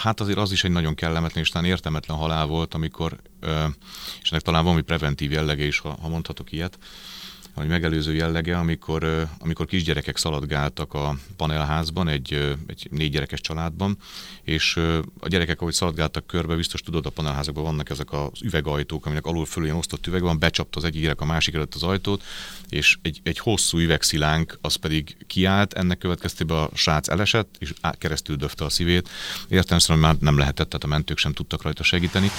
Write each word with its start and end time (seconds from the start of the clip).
Hát 0.00 0.20
azért 0.20 0.38
az 0.38 0.52
is 0.52 0.64
egy 0.64 0.70
nagyon 0.70 0.94
kellemetlen 0.94 1.44
és 1.44 1.50
talán 1.50 1.68
értelmetlen 1.68 2.16
halál 2.16 2.46
volt, 2.46 2.74
amikor, 2.74 3.20
és 4.22 4.30
ennek 4.30 4.42
talán 4.42 4.64
valami 4.64 4.82
preventív 4.82 5.32
jellege 5.32 5.64
is, 5.64 5.78
ha, 5.78 5.96
ha 6.00 6.08
mondhatok 6.08 6.52
ilyet, 6.52 6.78
vagy 7.54 7.68
megelőző 7.68 8.14
jellege, 8.14 8.58
amikor, 8.58 9.28
amikor 9.38 9.66
kisgyerekek 9.66 10.16
szaladgáltak 10.16 10.94
a 10.94 11.16
panelházban, 11.36 12.08
egy, 12.08 12.56
egy 12.66 12.88
négy 12.90 13.10
gyerekes 13.10 13.40
családban, 13.40 13.98
és 14.42 14.76
a 15.20 15.28
gyerekek, 15.28 15.60
ahogy 15.60 15.72
szaladgáltak 15.72 16.26
körbe, 16.26 16.56
biztos 16.56 16.80
tudod, 16.80 17.06
a 17.06 17.10
panelházakban 17.10 17.64
vannak 17.64 17.90
ezek 17.90 18.12
az 18.12 18.42
üvegajtók, 18.42 19.06
aminek 19.06 19.26
alul 19.26 19.46
fölül 19.46 19.66
ilyen 19.66 19.78
osztott 19.78 20.06
üveg 20.06 20.22
van, 20.22 20.38
becsapta 20.38 20.78
az 20.78 20.84
egyik 20.84 21.02
gyerek 21.02 21.20
a 21.20 21.24
másik 21.24 21.54
előtt 21.54 21.74
az 21.74 21.82
ajtót, 21.82 22.22
és 22.68 22.98
egy, 23.02 23.20
egy 23.22 23.38
hosszú 23.38 23.78
üvegszilánk 23.78 24.58
az 24.60 24.74
pedig 24.74 25.16
kiállt, 25.26 25.72
ennek 25.72 25.98
következtében 25.98 26.56
a 26.56 26.68
srác 26.74 27.08
elesett, 27.08 27.56
és 27.58 27.72
keresztül 27.98 28.36
döfte 28.36 28.64
a 28.64 28.70
szívét. 28.70 29.08
Értelemszerűen 29.48 30.04
már 30.04 30.16
nem 30.20 30.38
lehetett, 30.38 30.68
tehát 30.68 30.84
a 30.84 30.88
mentők 30.88 31.18
sem 31.18 31.32
tudtak 31.32 31.62
rajta 31.62 31.82
segíteni. 31.82 32.30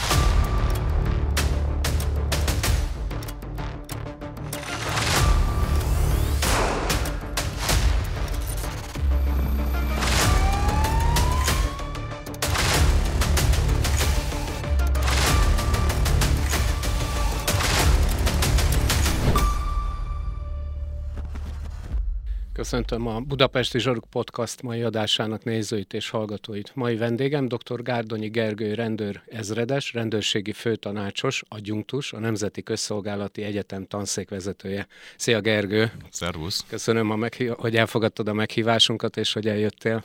Köszöntöm 22.61 23.07
a 23.07 23.19
Budapesti 23.19 23.79
Zsoruk 23.79 24.03
Podcast 24.09 24.61
mai 24.61 24.81
adásának 24.81 25.43
nézőit 25.43 25.93
és 25.93 26.09
hallgatóit. 26.09 26.71
Mai 26.75 26.95
vendégem 26.95 27.47
dr. 27.47 27.81
Gárdonyi 27.81 28.29
Gergő 28.29 28.73
rendőr 28.73 29.21
ezredes, 29.29 29.93
rendőrségi 29.93 30.51
főtanácsos, 30.51 31.43
adjunktus, 31.47 32.13
a 32.13 32.19
Nemzeti 32.19 32.63
Közszolgálati 32.63 33.43
Egyetem 33.43 33.85
tanszékvezetője. 33.85 34.87
Szia 35.15 35.39
Gergő! 35.39 35.91
Szervusz! 36.09 36.65
Köszönöm, 36.69 37.09
a 37.09 37.15
meghív- 37.15 37.55
hogy 37.57 37.75
elfogadtad 37.75 38.27
a 38.27 38.33
meghívásunkat 38.33 39.17
és 39.17 39.33
hogy 39.33 39.47
eljöttél. 39.47 40.03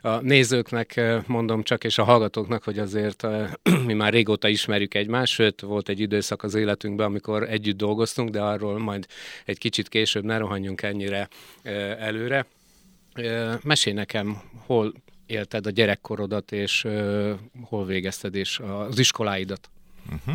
A 0.00 0.20
nézőknek 0.20 0.96
eh, 0.96 1.22
mondom 1.26 1.62
csak, 1.62 1.84
és 1.84 1.98
a 1.98 2.04
hallgatóknak, 2.04 2.64
hogy 2.64 2.78
azért 2.78 3.24
eh, 3.24 3.50
mi 3.86 3.92
már 3.92 4.12
régóta 4.12 4.48
ismerjük 4.48 4.94
egymást, 4.94 5.32
sőt 5.32 5.60
volt 5.60 5.88
egy 5.88 6.00
időszak 6.00 6.42
az 6.42 6.54
életünkben, 6.54 7.06
amikor 7.06 7.42
együtt 7.42 7.76
dolgoztunk, 7.76 8.30
de 8.30 8.40
arról 8.40 8.78
majd 8.78 9.06
egy 9.44 9.58
kicsit 9.58 9.88
később 9.88 10.24
ne 10.24 10.36
rohanjunk 10.36 10.82
ennyire 10.82 11.28
eh, 11.62 11.81
előre. 11.98 12.46
Mesélj 13.62 13.96
nekem, 13.96 14.40
hol 14.66 14.92
élted 15.26 15.66
a 15.66 15.70
gyerekkorodat, 15.70 16.52
és 16.52 16.86
hol 17.62 17.86
végezted 17.86 18.34
és 18.34 18.58
az 18.58 18.98
iskoláidat? 18.98 19.70
Uh-huh. 20.12 20.34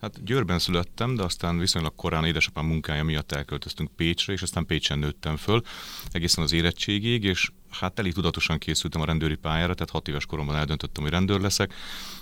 Hát 0.00 0.24
Győrben 0.24 0.58
születtem, 0.58 1.14
de 1.14 1.22
aztán 1.22 1.58
viszonylag 1.58 1.94
korán 1.94 2.24
édesapám 2.24 2.66
munkája 2.66 3.04
miatt 3.04 3.32
elköltöztünk 3.32 3.90
Pécsre, 3.96 4.32
és 4.32 4.42
aztán 4.42 4.66
Pécsen 4.66 4.98
nőttem 4.98 5.36
föl 5.36 5.62
egészen 6.10 6.44
az 6.44 6.52
érettségig, 6.52 7.24
és 7.24 7.50
hát 7.78 7.98
elég 7.98 8.12
tudatosan 8.12 8.58
készültem 8.58 9.00
a 9.00 9.04
rendőri 9.04 9.34
pályára, 9.34 9.74
tehát 9.74 9.90
hat 9.90 10.08
éves 10.08 10.26
koromban 10.26 10.56
eldöntöttem, 10.56 11.02
hogy 11.02 11.12
rendőr 11.12 11.40
leszek, 11.40 11.74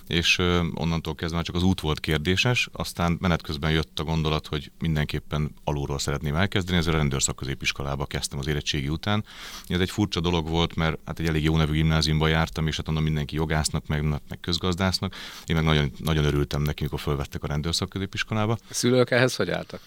és 0.06 0.38
onnantól 0.74 1.14
kezdve 1.14 1.36
már 1.36 1.44
csak 1.44 1.54
az 1.54 1.62
út 1.62 1.80
volt 1.80 2.00
kérdéses, 2.00 2.68
aztán 2.72 3.16
menet 3.20 3.42
közben 3.42 3.70
jött 3.70 3.98
a 3.98 4.04
gondolat, 4.04 4.46
hogy 4.46 4.70
mindenképpen 4.78 5.54
alulról 5.64 5.98
szeretném 5.98 6.34
elkezdeni, 6.34 6.78
ezért 6.78 6.94
a 6.94 6.98
rendőrszakközépiskolába 6.98 8.06
kezdtem 8.06 8.38
az 8.38 8.46
érettségi 8.46 8.88
után. 8.88 9.24
Ez 9.66 9.80
egy 9.80 9.90
furcsa 9.90 10.20
dolog 10.20 10.48
volt, 10.48 10.74
mert 10.74 10.98
hát 11.04 11.18
egy 11.18 11.26
elég 11.26 11.44
jó 11.44 11.56
nevű 11.56 11.72
gimnáziumba 11.72 12.28
jártam, 12.28 12.66
és 12.66 12.76
hát 12.76 12.88
onnan 12.88 13.02
mindenki 13.02 13.34
jogásznak, 13.34 13.86
meg, 13.86 14.02
meg 14.02 14.38
közgazdásznak. 14.40 15.14
Én 15.46 15.56
meg 15.56 15.64
nagyon, 15.64 15.92
nagyon 15.98 16.24
örültem 16.24 16.62
neki, 16.62 16.80
amikor 16.80 17.00
fölvettek 17.00 17.42
a 17.42 17.46
rendőrszakközépiskolába. 17.46 18.52
A 18.52 18.74
szülők 18.74 19.10
ehhez 19.10 19.36
hogy 19.36 19.50
álltak? 19.50 19.80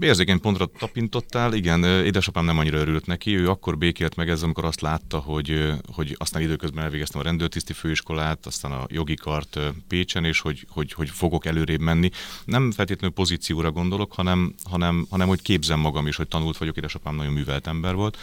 Érzékeny 0.00 0.40
pontra 0.40 0.66
tapintottál, 0.78 1.54
igen, 1.54 1.84
édesapám 1.84 2.44
nem 2.44 2.58
annyira 2.58 2.78
örült 2.78 3.06
neki, 3.06 3.36
ő 3.36 3.48
akkor 3.48 3.78
békélt 3.78 4.16
meg 4.16 4.28
ezzel, 4.28 4.44
amikor 4.44 4.64
azt 4.64 4.80
látta, 4.80 5.18
hogy, 5.18 5.72
hogy 5.92 6.14
aztán 6.18 6.42
időközben 6.42 6.84
elvégeztem 6.84 7.20
a 7.20 7.24
rendőrtiszti 7.24 7.72
főiskolát, 7.72 8.46
aztán 8.46 8.72
a 8.72 8.86
jogi 8.88 9.14
kart 9.14 9.58
Pécsen, 9.88 10.24
és 10.24 10.40
hogy, 10.40 10.66
hogy, 10.68 10.92
hogy 10.92 11.08
fogok 11.10 11.46
előrébb 11.46 11.80
menni. 11.80 12.10
Nem 12.44 12.70
feltétlenül 12.70 13.16
pozícióra 13.16 13.70
gondolok, 13.70 14.12
hanem, 14.12 14.54
hanem, 14.64 15.06
hanem 15.10 15.28
hogy 15.28 15.42
képzem 15.42 15.80
magam 15.80 16.06
is, 16.06 16.16
hogy 16.16 16.28
tanult 16.28 16.58
vagyok, 16.58 16.76
édesapám 16.76 17.14
nagyon 17.14 17.32
művelt 17.32 17.66
ember 17.66 17.94
volt, 17.94 18.18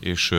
és 0.00 0.34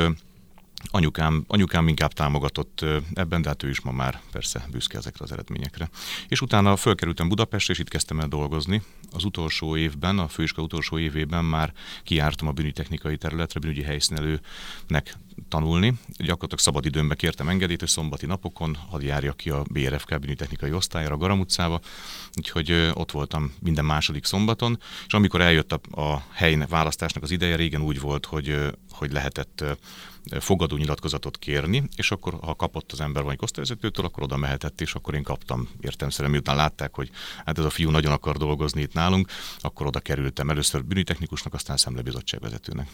anyukám, 0.91 1.43
anyukám 1.47 1.87
inkább 1.87 2.13
támogatott 2.13 2.85
ebben, 3.13 3.41
de 3.41 3.49
hát 3.49 3.63
ő 3.63 3.69
is 3.69 3.81
ma 3.81 3.91
már 3.91 4.21
persze 4.31 4.67
büszke 4.71 4.97
ezekre 4.97 5.23
az 5.23 5.31
eredményekre. 5.31 5.89
És 6.27 6.41
utána 6.41 6.75
fölkerültem 6.75 7.27
Budapestre, 7.27 7.73
és 7.73 7.79
itt 7.79 7.89
kezdtem 7.89 8.19
el 8.19 8.27
dolgozni. 8.27 8.81
Az 9.11 9.23
utolsó 9.23 9.77
évben, 9.77 10.19
a 10.19 10.27
főiskola 10.27 10.65
utolsó 10.65 10.97
évében 10.97 11.45
már 11.45 11.73
kiártam 12.03 12.47
a 12.47 12.51
bűnügyi 12.51 13.17
területre, 13.17 13.59
bűnügyi 13.59 13.83
helyszínelőnek 13.83 15.17
tanulni. 15.47 15.93
Gyakorlatilag 16.07 16.59
szabad 16.59 16.85
időmben 16.85 17.17
kértem 17.17 17.49
engedélyt, 17.49 17.79
hogy 17.79 17.89
szombati 17.89 18.25
napokon 18.25 18.77
hadd 18.89 19.03
járjak 19.03 19.37
ki 19.37 19.49
a 19.49 19.63
BRFK 19.71 20.19
bűnügyi 20.19 20.71
osztályra 20.71 21.13
a 21.13 21.17
Garam 21.17 21.39
utcába, 21.39 21.79
úgyhogy 22.35 22.91
ott 22.93 23.11
voltam 23.11 23.53
minden 23.59 23.85
második 23.85 24.25
szombaton, 24.25 24.79
és 25.07 25.13
amikor 25.13 25.41
eljött 25.41 25.71
a, 25.71 26.01
a 26.01 26.23
hely 26.31 26.57
választásnak 26.69 27.23
az 27.23 27.31
ideje, 27.31 27.55
régen 27.55 27.81
úgy 27.81 27.99
volt, 27.99 28.25
hogy, 28.25 28.57
hogy 28.91 29.11
lehetett 29.11 29.63
fogadó 30.39 30.75
nyilatkozatot 30.75 31.37
kérni, 31.37 31.83
és 31.95 32.11
akkor 32.11 32.37
ha 32.41 32.55
kapott 32.55 32.91
az 32.91 33.01
ember 33.01 33.23
vagy 33.23 33.37
osztályvezetőtől, 33.41 34.05
akkor 34.05 34.23
oda 34.23 34.37
mehetett, 34.37 34.81
és 34.81 34.93
akkor 34.93 35.13
én 35.13 35.23
kaptam 35.23 35.69
értelmszerűen, 35.81 36.31
miután 36.31 36.55
látták, 36.55 36.95
hogy 36.95 37.09
hát 37.45 37.57
ez 37.57 37.65
a 37.65 37.69
fiú 37.69 37.89
nagyon 37.89 38.11
akar 38.11 38.37
dolgozni 38.37 38.81
itt 38.81 38.93
nálunk, 38.93 39.29
akkor 39.59 39.87
oda 39.87 39.99
kerültem 39.99 40.49
először 40.49 40.85
bűnitechnikusnak, 40.85 41.53
aztán 41.53 41.77
szemlebizottságvezetőnek. 41.77 42.89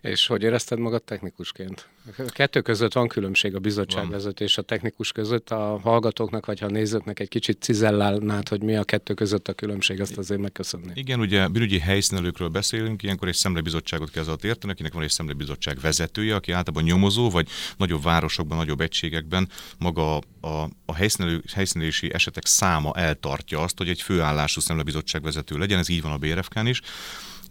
És 0.00 0.26
hogy 0.26 0.42
érezted 0.42 0.78
magad 0.78 1.02
technikusként? 1.02 1.88
A 2.18 2.30
kettő 2.30 2.60
között 2.60 2.92
van 2.92 3.08
különbség 3.08 3.54
a 3.54 3.58
bizottságvezető 3.58 4.44
és 4.44 4.58
a 4.58 4.62
technikus 4.62 5.12
között. 5.12 5.50
A 5.50 5.78
hallgatóknak 5.82 6.46
vagy 6.46 6.62
a 6.62 6.66
nézőknek 6.66 7.20
egy 7.20 7.28
kicsit 7.28 7.62
cizellálnád, 7.62 8.48
hogy 8.48 8.62
mi 8.62 8.76
a 8.76 8.84
kettő 8.84 9.14
között 9.14 9.48
a 9.48 9.52
különbség, 9.52 10.00
azt 10.00 10.18
azért 10.18 10.40
megköszönni. 10.40 10.92
Igen, 10.94 11.20
ugye 11.20 11.48
bűnügyi 11.48 11.78
helyszínelőkről 11.78 12.48
beszélünk, 12.48 13.02
ilyenkor 13.02 13.28
egy 13.28 13.34
szemlebizottságot 13.34 14.10
kell 14.10 14.24
az 14.24 14.44
érteni, 14.44 14.72
akinek 14.72 14.92
van 14.92 15.02
egy 15.02 15.10
szemlebizottság 15.10 15.80
vezetője, 15.80 16.34
aki 16.34 16.52
általában 16.52 16.82
nyomozó, 16.82 17.30
vagy 17.30 17.48
nagyobb 17.76 18.02
városokban, 18.02 18.58
nagyobb 18.58 18.80
egységekben 18.80 19.48
maga 19.78 20.16
a, 20.16 20.20
a, 20.40 20.70
a 20.84 20.94
helyszínelő, 20.94 21.42
helyszínelési 21.54 22.14
esetek 22.14 22.46
száma 22.46 22.92
eltartja 22.94 23.60
azt, 23.60 23.78
hogy 23.78 23.88
egy 23.88 24.02
főállású 24.02 24.60
szemlebizottság 24.60 25.22
vezető 25.22 25.58
legyen, 25.58 25.78
ez 25.78 25.88
így 25.88 26.02
van 26.02 26.12
a 26.12 26.16
BRFK-n 26.16 26.66
is 26.66 26.80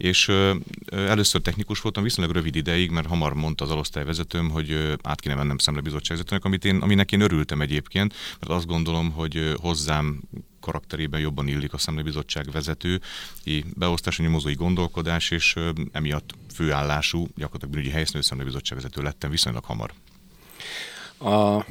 és 0.00 0.32
először 0.90 1.40
technikus 1.40 1.80
voltam 1.80 2.02
viszonylag 2.02 2.34
rövid 2.34 2.56
ideig, 2.56 2.90
mert 2.90 3.06
hamar 3.06 3.34
mondta 3.34 3.64
az 3.64 3.70
alosztályvezetőm, 3.70 4.50
hogy 4.50 4.96
át 5.02 5.20
kéne 5.20 5.34
mennem 5.34 5.58
szemlebizottságvezetőnek, 5.58 6.44
amit 6.44 6.64
én, 6.64 6.76
aminek 6.76 7.12
én 7.12 7.20
örültem 7.20 7.60
egyébként, 7.60 8.14
mert 8.40 8.52
azt 8.52 8.66
gondolom, 8.66 9.10
hogy 9.10 9.54
hozzám 9.56 10.20
karakterében 10.60 11.20
jobban 11.20 11.48
illik 11.48 11.72
a 11.72 11.78
szemlebizottság 11.78 12.50
vezető, 12.52 13.00
beosztási 13.74 14.22
nyomozói 14.22 14.54
gondolkodás, 14.54 15.30
és 15.30 15.56
emiatt 15.92 16.34
főállású, 16.54 17.28
gyakorlatilag 17.36 17.74
bűnügyi 17.74 17.90
helyszínű 17.90 18.22
szemlebizottság 18.22 18.78
vezető 18.78 19.02
lettem 19.02 19.30
viszonylag 19.30 19.64
hamar. 19.64 19.92
A 21.18 21.64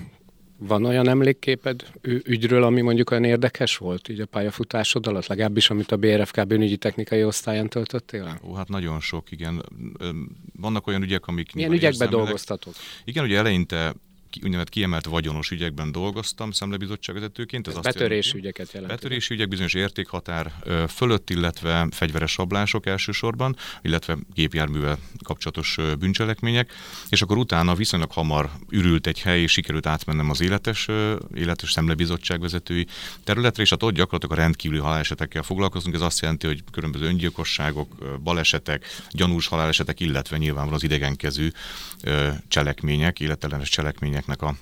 van 0.59 0.86
olyan 0.86 1.08
emlékképed 1.08 1.84
ügyről, 2.03 2.64
ami 2.64 2.81
mondjuk 2.81 3.12
olyan 3.12 3.24
érdekes 3.24 3.78
volt 3.78 4.09
így 4.09 4.20
a 4.20 4.25
pályafutásod 4.25 5.08
alatt, 5.08 5.28
legalábbis 5.28 5.70
amit 5.70 5.92
a 5.92 5.97
BRFK 5.97 6.47
bűnügyi 6.47 6.78
technikai 6.78 7.24
osztályán 7.24 7.70
töltöttél 7.70 8.24
el? 8.24 8.40
Ó, 8.44 8.53
hát 8.53 8.69
nagyon 8.69 9.00
sok, 9.00 9.31
igen. 9.31 9.66
Vannak 10.59 10.88
olyan 10.88 11.02
ügyek, 11.02 11.28
amik... 11.28 11.53
Milyen 11.53 11.72
ügyekben 11.72 12.09
dolgoztatok? 12.09 12.74
Igen, 13.03 13.24
ugye 13.24 13.38
eleinte 13.38 13.94
úgynevezett 14.36 14.70
kiemelt 14.70 15.06
vagyonos 15.06 15.52
ügyekben 15.52 15.92
dolgoztam 15.92 16.52
szemlebizottságvezetőként. 16.52 17.68
Ez 17.68 17.78
betörési 17.78 18.38
ügyeket 18.38 18.72
jelent. 18.72 18.92
Betörési 18.92 19.34
ügyek 19.34 19.48
bizonyos 19.48 19.74
értékhatár 19.74 20.54
fölött, 20.88 21.30
illetve 21.30 21.88
fegyveres 21.92 22.31
sablások 22.31 22.86
elsősorban, 22.86 23.56
illetve 23.81 24.18
gépjárművel 24.34 24.98
kapcsolatos 25.24 25.78
bűncselekmények, 26.00 26.74
és 27.10 27.22
akkor 27.22 27.38
utána 27.38 27.76
viszonylag 27.76 28.12
hamar 28.12 28.50
ürült 28.70 29.08
egy 29.08 29.22
hely, 29.22 29.42
és 29.42 29.52
sikerült 29.52 29.86
átmennem 29.86 30.30
az 30.30 30.42
életes, 30.42 30.88
életes 31.36 31.72
szemlebizottságvezetői 31.72 32.88
területre, 33.24 33.64
és 33.64 33.70
hát 33.70 33.84
ott 33.84 33.94
gyakorlatilag 33.94 34.38
a 34.38 34.42
rendkívüli 34.42 34.80
halálesetekkel 34.80 35.44
foglalkozunk. 35.44 35.96
Ez 35.96 36.02
azt 36.02 36.22
jelenti, 36.22 36.48
hogy 36.48 36.64
különböző 36.72 37.06
öngyilkosságok, 37.06 38.20
balesetek, 38.24 38.86
gyanús 39.12 39.48
halálesetek, 39.48 40.00
illetve 40.00 40.38
nyilvánvalóan 40.38 40.75
az 40.75 40.84
idegenkezű 40.84 41.50
cselekmények, 42.48 43.20
életellenes 43.20 43.70
cselekmények 43.70 44.19
eseményeknek 44.19 44.42
a 44.42 44.56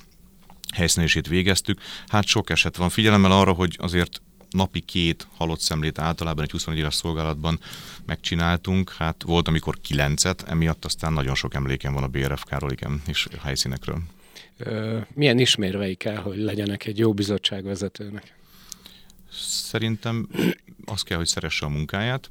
helyszínését 0.76 1.28
végeztük. 1.28 1.82
Hát 2.08 2.26
sok 2.26 2.50
eset 2.50 2.76
van. 2.76 2.90
Figyelemmel 2.90 3.32
arra, 3.32 3.54
hogy 3.54 3.76
azért 3.80 4.22
napi 4.50 4.80
két 4.80 5.28
halott 5.38 5.60
szemlét 5.60 6.00
általában 6.00 6.44
egy 6.44 6.52
21 6.52 6.78
éves 6.78 6.96
szolgálatban 6.96 7.60
megcsináltunk. 8.06 8.92
Hát 8.92 9.24
volt, 9.24 9.48
amikor 9.48 9.82
kilencet, 9.82 10.44
emiatt 10.48 10.86
aztán 10.86 11.14
nagyon 11.14 11.36
sok 11.36 11.54
emlékem 11.54 11.94
van 11.94 12.04
a 12.04 12.08
BRFK-ról, 12.08 12.72
igen, 12.72 13.02
és 13.08 13.28
a 13.38 13.42
helyszínekről. 13.42 14.02
Milyen 15.14 15.40
ismérvei 15.40 15.96
kell, 15.96 16.18
hogy 16.18 16.38
legyenek 16.38 16.86
egy 16.86 16.98
jó 16.98 17.14
bizottságvezetőnek? 17.14 18.36
Szerintem 19.70 20.28
az 20.86 21.02
kell, 21.02 21.18
hogy 21.18 21.28
szeresse 21.28 21.66
a 21.66 21.70
munkáját. 21.70 22.30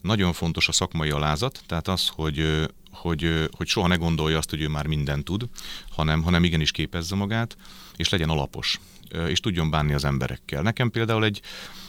Nagyon 0.00 0.32
fontos 0.32 0.68
a 0.68 0.72
szakmai 0.72 1.10
alázat, 1.10 1.62
tehát 1.66 1.88
az, 1.88 2.08
hogy, 2.08 2.66
hogy, 2.90 3.48
hogy 3.56 3.66
soha 3.66 3.86
ne 3.86 3.96
gondolja 3.96 4.38
azt, 4.38 4.50
hogy 4.50 4.60
ő 4.60 4.68
már 4.68 4.86
mindent 4.86 5.24
tud, 5.24 5.48
hanem, 5.90 6.22
hanem 6.22 6.44
igenis 6.44 6.70
képezze 6.70 7.14
magát, 7.14 7.56
és 7.96 8.08
legyen 8.08 8.28
alapos, 8.28 8.80
és 9.28 9.40
tudjon 9.40 9.70
bánni 9.70 9.92
az 9.92 10.04
emberekkel. 10.04 10.62
Nekem 10.62 10.90
például 10.90 11.24
egy, 11.24 11.40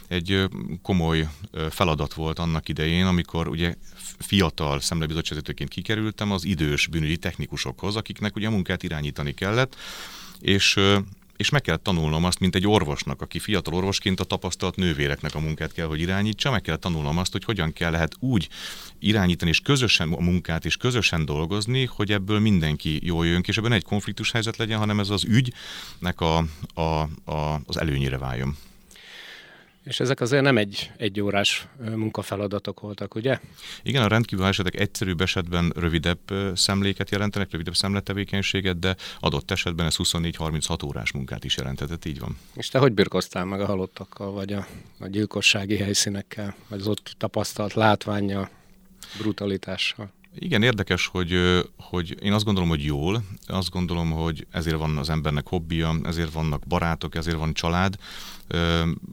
egy 0.08 0.50
komoly 0.82 1.28
feladat 1.70 2.14
volt 2.14 2.40
annak 2.40 2.70
idején, 2.70 3.06
amikor 3.06 3.48
ugye 3.48 3.76
fiatal 4.20 4.80
szemlebizottságvezetőként 4.80 5.70
kikerültem 5.70 6.32
az 6.32 6.46
idős 6.46 6.88
bűnügyi 6.88 7.18
technikusokhoz, 7.18 7.96
akiknek 7.96 8.36
ugye 8.36 8.48
a 8.48 8.52
munkát 8.52 8.84
irányítani 8.84 9.34
kellett, 9.34 9.76
és 10.40 10.80
és 11.38 11.50
meg 11.50 11.62
kell 11.62 11.76
tanulnom 11.76 12.24
azt, 12.24 12.40
mint 12.40 12.56
egy 12.56 12.68
orvosnak, 12.68 13.22
aki 13.22 13.40
fiatal 13.40 13.74
orvosként 13.74 14.20
a 14.20 14.24
tapasztalt 14.24 14.76
nővéreknek 14.76 15.36
a 15.36 15.40
munkát 15.40 15.74
kell, 15.74 15.86
hogy 15.86 16.00
irányítsa, 16.00 16.52
meg 16.52 16.62
kell 16.62 16.76
tanulnom 16.76 17.18
azt, 17.18 17.32
hogy 17.32 17.44
hogyan 17.44 17.74
kell 17.74 17.92
lehet 17.92 18.16
úgy 18.20 18.50
irányítani 19.00 19.50
és 19.50 19.60
közösen 19.60 20.14
a 20.14 20.22
munkát 20.22 20.66
és 20.66 20.78
közösen 20.78 21.26
dolgozni, 21.26 21.86
hogy 21.86 22.12
ebből 22.12 22.40
mindenki 22.40 23.00
jól 23.04 23.26
jön, 23.26 23.44
és 23.48 23.58
ebben 23.58 23.72
egy 23.72 23.84
konfliktus 23.84 24.32
helyzet 24.32 24.58
legyen, 24.58 24.80
hanem 24.80 25.00
ez 25.00 25.10
az 25.10 25.24
ügynek 25.24 26.22
a, 26.22 26.38
a, 26.74 26.82
a, 27.32 27.62
az 27.66 27.78
előnyére 27.78 28.18
váljon. 28.18 28.58
És 29.88 30.00
ezek 30.00 30.22
azért 30.22 30.44
nem 30.44 30.58
egy, 30.58 30.92
egy 30.98 31.22
órás 31.22 31.68
munkafeladatok 31.96 32.80
voltak, 32.80 33.16
ugye? 33.16 33.40
Igen, 33.84 34.04
a 34.04 34.08
rendkívül 34.08 34.46
esetek 34.46 34.80
egyszerűbb 34.80 35.22
esetben 35.22 35.74
rövidebb 35.76 36.20
szemléket 36.54 37.12
jelentenek, 37.12 37.52
rövidebb 37.52 37.76
szemletevékenységet, 37.76 38.80
de 38.80 38.96
adott 39.20 39.52
esetben 39.52 39.86
ez 39.86 39.96
24-36 39.98 40.86
órás 40.86 41.12
munkát 41.12 41.44
is 41.44 41.58
jelenthetett, 41.58 42.06
így 42.06 42.20
van. 42.20 42.38
És 42.54 42.68
te 42.68 42.80
hogy 42.80 42.94
birkoztál 42.94 43.46
meg 43.46 43.62
a 43.62 43.66
halottakkal, 43.66 44.32
vagy 44.32 44.54
a, 44.54 44.68
a 45.00 45.08
gyilkossági 45.08 45.78
helyszínekkel, 45.78 46.56
vagy 46.68 46.80
az 46.80 46.88
ott 46.88 47.16
tapasztalt 47.18 47.74
látványa, 47.74 48.50
brutalitással? 49.18 50.12
Igen, 50.40 50.64
érdekes, 50.64 51.08
hogy, 51.08 51.34
hogy 51.78 52.18
én 52.22 52.34
azt 52.34 52.46
gondolom, 52.46 52.70
hogy 52.70 52.84
jól, 52.84 53.24
azt 53.48 53.70
gondolom, 53.70 54.12
hogy 54.12 54.48
ezért 54.52 54.78
van 54.78 54.98
az 54.98 55.10
embernek 55.10 55.48
hobbija, 55.48 55.96
ezért 56.04 56.34
vannak 56.34 56.68
barátok, 56.68 57.16
ezért 57.16 57.38
van 57.38 57.54
család, 57.54 57.96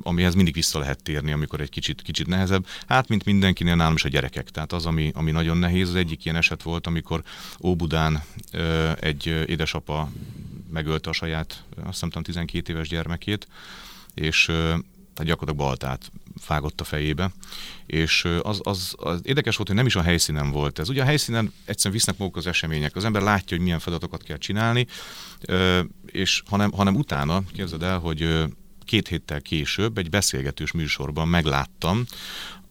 amihez 0.02 0.34
mindig 0.34 0.54
vissza 0.54 0.78
lehet 0.78 1.02
térni, 1.02 1.32
amikor 1.32 1.60
egy 1.60 1.70
kicsit, 1.70 2.02
kicsit 2.02 2.26
nehezebb. 2.26 2.66
Hát, 2.86 3.08
mint 3.08 3.24
mindenkinél 3.24 3.74
nálam 3.74 3.94
is 3.94 4.04
a 4.04 4.08
gyerekek. 4.08 4.50
Tehát 4.50 4.72
az, 4.72 4.86
ami, 4.86 5.10
ami 5.14 5.30
nagyon 5.30 5.56
nehéz, 5.56 5.88
az 5.88 5.94
egyik 5.94 6.24
ilyen 6.24 6.36
eset 6.36 6.62
volt, 6.62 6.86
amikor 6.86 7.22
Óbudán 7.62 8.22
egy 9.00 9.26
édesapa 9.26 10.10
megölte 10.72 11.10
a 11.10 11.12
saját, 11.12 11.62
azt 11.84 12.04
hiszem 12.04 12.22
12 12.22 12.72
éves 12.72 12.88
gyermekét, 12.88 13.46
és 14.14 14.44
tehát 15.14 15.30
gyakorlatilag 15.30 15.68
baltát 15.68 16.10
fágott 16.40 16.80
a 16.80 16.84
fejébe. 16.84 17.30
És 17.86 18.28
az, 18.42 18.60
az, 18.62 18.94
az 18.96 19.20
érdekes 19.22 19.56
volt, 19.56 19.68
hogy 19.68 19.76
nem 19.76 19.86
is 19.86 19.96
a 19.96 20.02
helyszínen 20.02 20.50
volt 20.50 20.78
ez. 20.78 20.88
Ugye 20.88 21.02
a 21.02 21.04
helyszínen 21.04 21.52
egyszerűen 21.64 21.94
visznek 21.94 22.18
maguk 22.18 22.36
az 22.36 22.46
események. 22.46 22.96
Az 22.96 23.04
ember 23.04 23.22
látja, 23.22 23.56
hogy 23.56 23.64
milyen 23.64 23.78
feladatokat 23.78 24.22
kell 24.22 24.36
csinálni, 24.36 24.86
és 26.06 26.42
hanem, 26.46 26.72
hanem 26.72 26.96
utána, 26.96 27.42
képzeld 27.52 27.82
el, 27.82 27.98
hogy 27.98 28.44
két 28.84 29.08
héttel 29.08 29.40
később 29.40 29.98
egy 29.98 30.10
beszélgetős 30.10 30.72
műsorban 30.72 31.28
megláttam 31.28 32.04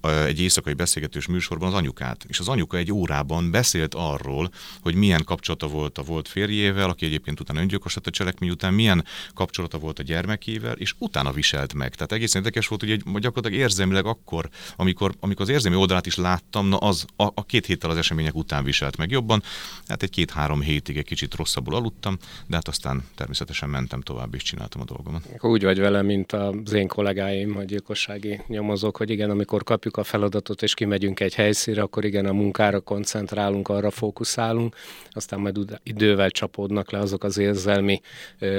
egy 0.03 0.39
éjszakai 0.39 0.73
beszélgetős 0.73 1.27
műsorban 1.27 1.67
az 1.67 1.73
anyukát. 1.73 2.25
És 2.27 2.39
az 2.39 2.47
anyuka 2.47 2.77
egy 2.77 2.91
órában 2.91 3.51
beszélt 3.51 3.93
arról, 3.93 4.49
hogy 4.81 4.95
milyen 4.95 5.23
kapcsolata 5.23 5.67
volt 5.67 5.97
a 5.97 6.01
volt 6.01 6.27
férjével, 6.27 6.89
aki 6.89 7.05
egyébként 7.05 7.39
utána 7.39 7.59
öngyilkos 7.59 7.95
lett 7.95 8.07
a 8.07 8.11
cselekmény 8.11 8.49
után, 8.49 8.73
milyen 8.73 9.05
kapcsolata 9.33 9.77
volt 9.77 9.99
a 9.99 10.03
gyermekével, 10.03 10.75
és 10.75 10.93
utána 10.97 11.31
viselt 11.31 11.73
meg. 11.73 11.95
Tehát 11.95 12.11
egészen 12.11 12.41
érdekes 12.41 12.67
volt, 12.67 12.81
hogy 12.81 12.91
egy, 12.91 13.03
gyakorlatilag 13.03 13.53
érzelmileg 13.53 14.05
akkor, 14.05 14.49
amikor, 14.75 15.13
amikor 15.19 15.41
az 15.41 15.49
érzelmi 15.49 15.77
oldalát 15.77 16.05
is 16.05 16.15
láttam, 16.15 16.67
na 16.67 16.77
az 16.77 17.05
a, 17.15 17.23
a 17.23 17.45
két 17.45 17.65
héttel 17.65 17.89
az 17.89 17.97
események 17.97 18.35
után 18.35 18.63
viselt 18.63 18.97
meg 18.97 19.11
jobban. 19.11 19.43
Hát 19.87 20.03
egy 20.03 20.09
két-három 20.09 20.61
hétig 20.61 20.97
egy 20.97 21.05
kicsit 21.05 21.35
rosszabbul 21.35 21.75
aludtam, 21.75 22.17
de 22.47 22.55
hát 22.55 22.67
aztán 22.67 23.03
természetesen 23.15 23.69
mentem 23.69 24.01
tovább 24.01 24.33
és 24.33 24.43
csináltam 24.43 24.81
a 24.81 24.85
dolgomat. 24.85 25.27
Úgy 25.39 25.63
vagy 25.63 25.79
vele, 25.79 26.01
mint 26.01 26.31
az 26.31 26.73
én 26.73 26.87
kollégáim, 26.87 27.57
a 27.57 27.63
gyilkossági 27.63 28.41
nyomozók, 28.47 28.97
hogy 28.97 29.09
igen, 29.09 29.29
amikor 29.29 29.63
kapjuk 29.63 29.92
a 29.97 30.03
feladatot, 30.03 30.61
és 30.61 30.73
kimegyünk 30.73 31.19
egy 31.19 31.35
helyszínre, 31.35 31.81
akkor 31.81 32.05
igen, 32.05 32.25
a 32.25 32.33
munkára 32.33 32.79
koncentrálunk, 32.79 33.67
arra 33.69 33.91
fókuszálunk, 33.91 34.75
aztán 35.11 35.39
majd 35.39 35.79
idővel 35.83 36.29
csapódnak 36.29 36.91
le 36.91 36.99
azok 36.99 37.23
az 37.23 37.37
érzelmi 37.37 38.01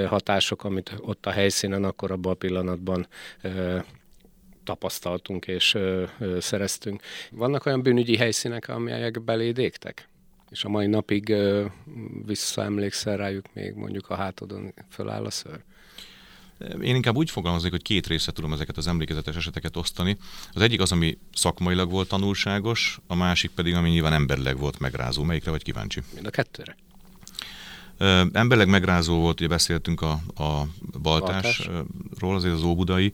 hatások, 0.06 0.64
amit 0.64 0.94
ott 1.00 1.26
a 1.26 1.30
helyszínen 1.30 1.84
akkor 1.84 2.10
abban 2.10 2.32
a 2.32 2.34
pillanatban 2.34 3.06
tapasztaltunk 4.64 5.46
és 5.46 5.78
szereztünk. 6.38 7.02
Vannak 7.30 7.66
olyan 7.66 7.82
bűnügyi 7.82 8.16
helyszínek, 8.16 8.68
amelyek 8.68 9.22
belédégtek? 9.22 10.08
És 10.50 10.64
a 10.64 10.68
mai 10.68 10.86
napig 10.86 11.28
ö, 11.28 11.64
visszaemlékszel 12.26 13.16
rájuk 13.16 13.44
még 13.52 13.74
mondjuk 13.74 14.10
a 14.10 14.14
hátodon 14.14 14.74
föláll 14.90 15.24
a 15.24 15.30
ször? 15.30 15.62
Én 16.82 16.94
inkább 16.94 17.16
úgy 17.16 17.30
fogalmaznék, 17.30 17.70
hogy 17.70 17.82
két 17.82 18.06
részre 18.06 18.32
tudom 18.32 18.52
ezeket 18.52 18.76
az 18.76 18.86
emlékezetes 18.86 19.36
eseteket 19.36 19.76
osztani. 19.76 20.16
Az 20.52 20.62
egyik 20.62 20.80
az, 20.80 20.92
ami 20.92 21.18
szakmailag 21.34 21.90
volt 21.90 22.08
tanulságos, 22.08 22.98
a 23.06 23.14
másik 23.14 23.50
pedig, 23.50 23.74
ami 23.74 23.88
nyilván 23.88 24.12
emberleg 24.12 24.58
volt 24.58 24.78
megrázó. 24.78 25.22
Melyikre 25.22 25.50
vagy 25.50 25.62
kíváncsi? 25.62 26.00
Mind 26.14 26.26
a 26.26 26.30
kettőre. 26.30 26.76
Emberleg 28.32 28.68
megrázó 28.68 29.20
volt, 29.20 29.40
ugye 29.40 29.48
beszéltünk 29.48 30.00
a, 30.00 30.10
a 30.42 30.66
baltásról, 31.02 32.34
azért 32.34 32.54
az 32.54 32.62
óbudai. 32.62 33.12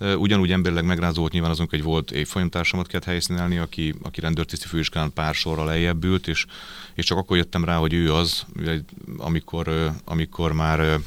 Ugyanúgy 0.00 0.52
emberleg 0.52 0.84
megrázó 0.84 1.20
volt 1.20 1.32
nyilván 1.32 1.50
azon, 1.50 1.66
hogy 1.70 1.82
volt 1.82 2.10
egy 2.10 2.28
folyamtársamat 2.28 2.86
kellett 2.86 3.06
helyszínelni, 3.06 3.58
aki, 3.58 3.94
aki 4.02 4.20
rendőrtiszti 4.20 4.66
főiskán 4.66 5.12
pár 5.12 5.34
sorra 5.34 5.64
lejjebb 5.64 6.04
ült, 6.04 6.28
és, 6.28 6.46
és 6.94 7.04
csak 7.04 7.18
akkor 7.18 7.36
jöttem 7.36 7.64
rá, 7.64 7.76
hogy 7.76 7.92
ő 7.92 8.14
az, 8.14 8.46
amikor, 9.16 9.92
amikor 10.04 10.52
már 10.52 11.00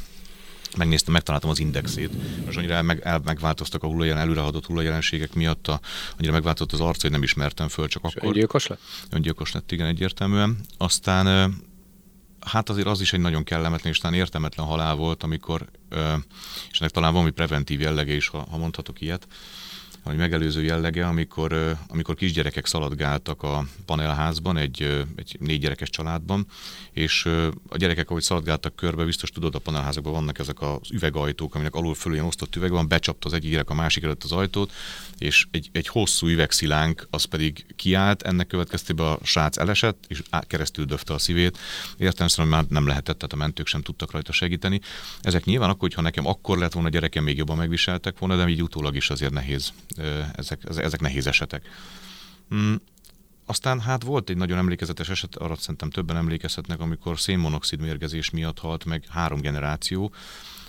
megnéztem, 0.79 1.13
megtaláltam 1.13 1.49
az 1.49 1.59
indexét. 1.59 2.11
Most 2.45 2.57
annyira 2.57 2.73
el, 2.73 2.83
meg, 2.83 2.99
el, 3.03 3.21
megváltoztak 3.23 3.83
a 3.83 3.87
hullajelen, 3.87 4.21
előrehatott 4.21 4.65
hullajjelenségek 4.65 5.33
miatt, 5.33 5.67
a, 5.67 5.79
annyira 6.17 6.33
megváltozott 6.33 6.71
az 6.71 6.79
arc, 6.79 7.01
hogy 7.01 7.11
nem 7.11 7.23
ismertem 7.23 7.67
föl, 7.67 7.87
csak 7.87 8.05
És 8.07 8.15
akkor... 8.15 8.27
Öngyilkos 8.27 8.67
lett? 8.67 8.79
Öngyilkos 9.09 9.51
lett, 9.51 9.71
igen, 9.71 9.87
egyértelműen. 9.87 10.57
Aztán 10.77 11.55
hát 12.39 12.69
azért 12.69 12.87
az 12.87 13.01
is 13.01 13.13
egy 13.13 13.19
nagyon 13.19 13.43
kellemetlen 13.43 13.93
és 13.93 13.99
talán 13.99 14.17
értelmetlen 14.17 14.65
halál 14.65 14.95
volt, 14.95 15.23
amikor, 15.23 15.69
és 16.71 16.79
ennek 16.79 16.91
talán 16.91 17.13
valami 17.13 17.31
preventív 17.31 17.79
jellege 17.79 18.13
is, 18.13 18.27
ha, 18.27 18.47
ha 18.49 18.57
mondhatok 18.57 19.01
ilyet, 19.01 19.27
vagy 20.03 20.17
megelőző 20.17 20.63
jellege, 20.63 21.07
amikor, 21.07 21.77
amikor 21.87 22.15
kisgyerekek 22.15 22.65
szaladgáltak 22.65 23.43
a 23.43 23.65
panelházban, 23.85 24.57
egy, 24.57 25.05
egy 25.15 25.37
négy 25.39 25.59
gyerekes 25.59 25.89
családban, 25.89 26.45
és 26.91 27.25
a 27.69 27.77
gyerekek, 27.77 28.09
ahogy 28.09 28.21
szaladgáltak 28.21 28.75
körbe, 28.75 29.05
biztos 29.05 29.29
tudod, 29.29 29.55
a 29.55 29.59
panelházakban 29.59 30.13
vannak 30.13 30.39
ezek 30.39 30.61
az 30.61 30.91
üvegajtók, 30.91 31.55
aminek 31.55 31.75
alul 31.75 31.95
fölül 31.95 32.15
ilyen 32.15 32.27
osztott 32.27 32.55
üveg 32.55 32.71
van, 32.71 32.87
becsapta 32.87 33.27
az 33.27 33.33
egyik 33.33 33.51
gyerek 33.51 33.69
a 33.69 33.73
másik 33.73 34.03
előtt 34.03 34.23
az 34.23 34.31
ajtót, 34.31 34.71
és 35.17 35.47
egy, 35.51 35.69
egy 35.71 35.87
hosszú 35.87 36.27
üvegszilánk 36.27 37.07
az 37.09 37.23
pedig 37.23 37.65
kiállt, 37.75 38.21
ennek 38.21 38.47
következtében 38.47 39.05
a 39.05 39.17
srác 39.23 39.57
elesett, 39.57 40.05
és 40.07 40.21
keresztül 40.41 40.85
döfte 40.85 41.13
a 41.13 41.17
szívét. 41.17 41.57
Értelemszerűen 41.97 42.53
már 42.53 42.65
nem 42.69 42.87
lehetett, 42.87 43.17
tehát 43.17 43.33
a 43.33 43.37
mentők 43.37 43.67
sem 43.67 43.81
tudtak 43.81 44.11
rajta 44.11 44.31
segíteni. 44.31 44.79
Ezek 45.21 45.45
nyilván 45.45 45.69
akkor, 45.69 45.81
hogyha 45.81 46.01
nekem 46.01 46.25
akkor 46.25 46.57
lett 46.57 46.71
volna 46.71 46.87
a 46.87 46.91
gyerekem, 46.91 47.23
még 47.23 47.37
jobban 47.37 47.57
megviseltek 47.57 48.19
volna, 48.19 48.35
de 48.35 48.47
így 48.47 48.63
utólag 48.63 48.95
is 48.95 49.09
azért 49.09 49.33
nehéz 49.33 49.73
ezek, 50.33 50.61
ezek 50.65 50.99
nehéz 50.99 51.27
esetek. 51.27 51.67
Mm. 52.55 52.75
Aztán 53.45 53.79
hát 53.79 54.03
volt 54.03 54.29
egy 54.29 54.37
nagyon 54.37 54.57
emlékezetes 54.57 55.09
eset, 55.09 55.35
arra 55.35 55.55
szerintem 55.55 55.89
többen 55.89 56.17
emlékezhetnek, 56.17 56.79
amikor 56.79 57.19
szénmonoxid 57.19 57.79
mérgezés 57.79 58.29
miatt 58.29 58.59
halt 58.59 58.85
meg 58.85 59.05
három 59.09 59.39
generáció, 59.39 60.13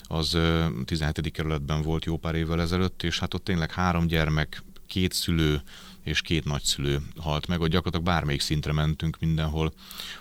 az 0.02 0.38
17. 0.84 1.30
kerületben 1.30 1.82
volt 1.82 2.04
jó 2.04 2.16
pár 2.16 2.34
évvel 2.34 2.60
ezelőtt, 2.60 3.02
és 3.02 3.18
hát 3.18 3.34
ott 3.34 3.44
tényleg 3.44 3.72
három 3.72 4.06
gyermek, 4.06 4.62
két 4.86 5.12
szülő, 5.12 5.62
és 6.02 6.20
két 6.20 6.44
nagyszülő 6.44 7.00
halt 7.16 7.46
meg, 7.46 7.58
hogy 7.58 7.70
gyakorlatilag 7.70 8.06
bármelyik 8.06 8.40
szintre 8.40 8.72
mentünk, 8.72 9.16
mindenhol 9.20 9.72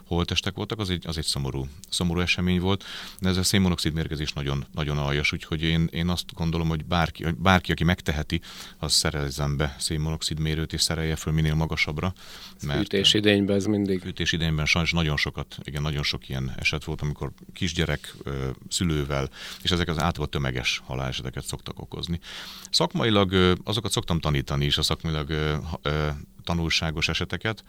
holtestek 0.04 0.56
voltak, 0.56 0.80
az 0.80 0.90
egy, 0.90 1.08
az 1.08 1.18
egy 1.18 1.26
szomorú, 1.26 1.68
szomorú 1.90 2.20
esemény 2.20 2.60
volt, 2.60 2.84
de 3.20 3.30
ez 3.30 3.38
a 3.38 3.44
szénmonoxid 3.44 3.94
mérgezés 3.94 4.34
nagyon, 4.34 4.66
nagyon 4.74 4.98
aljas, 4.98 5.32
úgyhogy 5.32 5.62
én, 5.62 5.90
én 5.92 6.10
azt 6.10 6.34
gondolom, 6.34 6.68
hogy 6.68 6.86
bárki, 6.86 7.26
bárki, 7.38 7.72
aki 7.72 7.84
megteheti, 7.84 8.42
az 8.78 8.94
szerezzen 8.94 9.58
be 9.58 9.76
szénmonoxid 9.80 10.40
mérőt, 10.40 10.74
és 10.74 10.82
szerelje 10.82 11.16
föl 11.16 11.34
minél 11.34 11.56
magasabbra. 11.56 12.14
Mert 12.66 12.80
fűtés 12.80 13.14
idényben 13.14 13.56
ez 13.56 13.66
mindig. 13.66 14.02
Fűtés 14.02 14.32
idényben 14.32 14.66
sajnos 14.66 14.92
nagyon 14.92 15.18
sokat, 15.18 15.58
igen, 15.64 15.82
nagyon 15.82 16.04
sok 16.04 16.30
ilyen 16.30 16.54
eset 16.58 16.84
volt, 16.84 17.02
amikor 17.02 17.32
kisgyerek 17.54 18.16
szülővel, 18.70 19.30
és 19.62 19.72
ezek 19.72 19.88
az 19.88 19.98
általában 19.98 20.30
tömeges 20.30 20.82
haláleseteket 20.86 21.46
szoktak 21.46 21.80
okozni. 21.80 22.20
Szakmailag 22.70 23.58
azokat 23.64 23.92
szoktam 23.92 24.20
tanítani 24.20 24.66
is, 24.66 24.78
a 24.78 24.82
szakmailag 24.82 25.32
tanulságos 26.44 27.08
eseteket. 27.10 27.64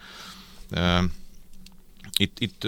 itt, 2.16 2.40
itt 2.40 2.61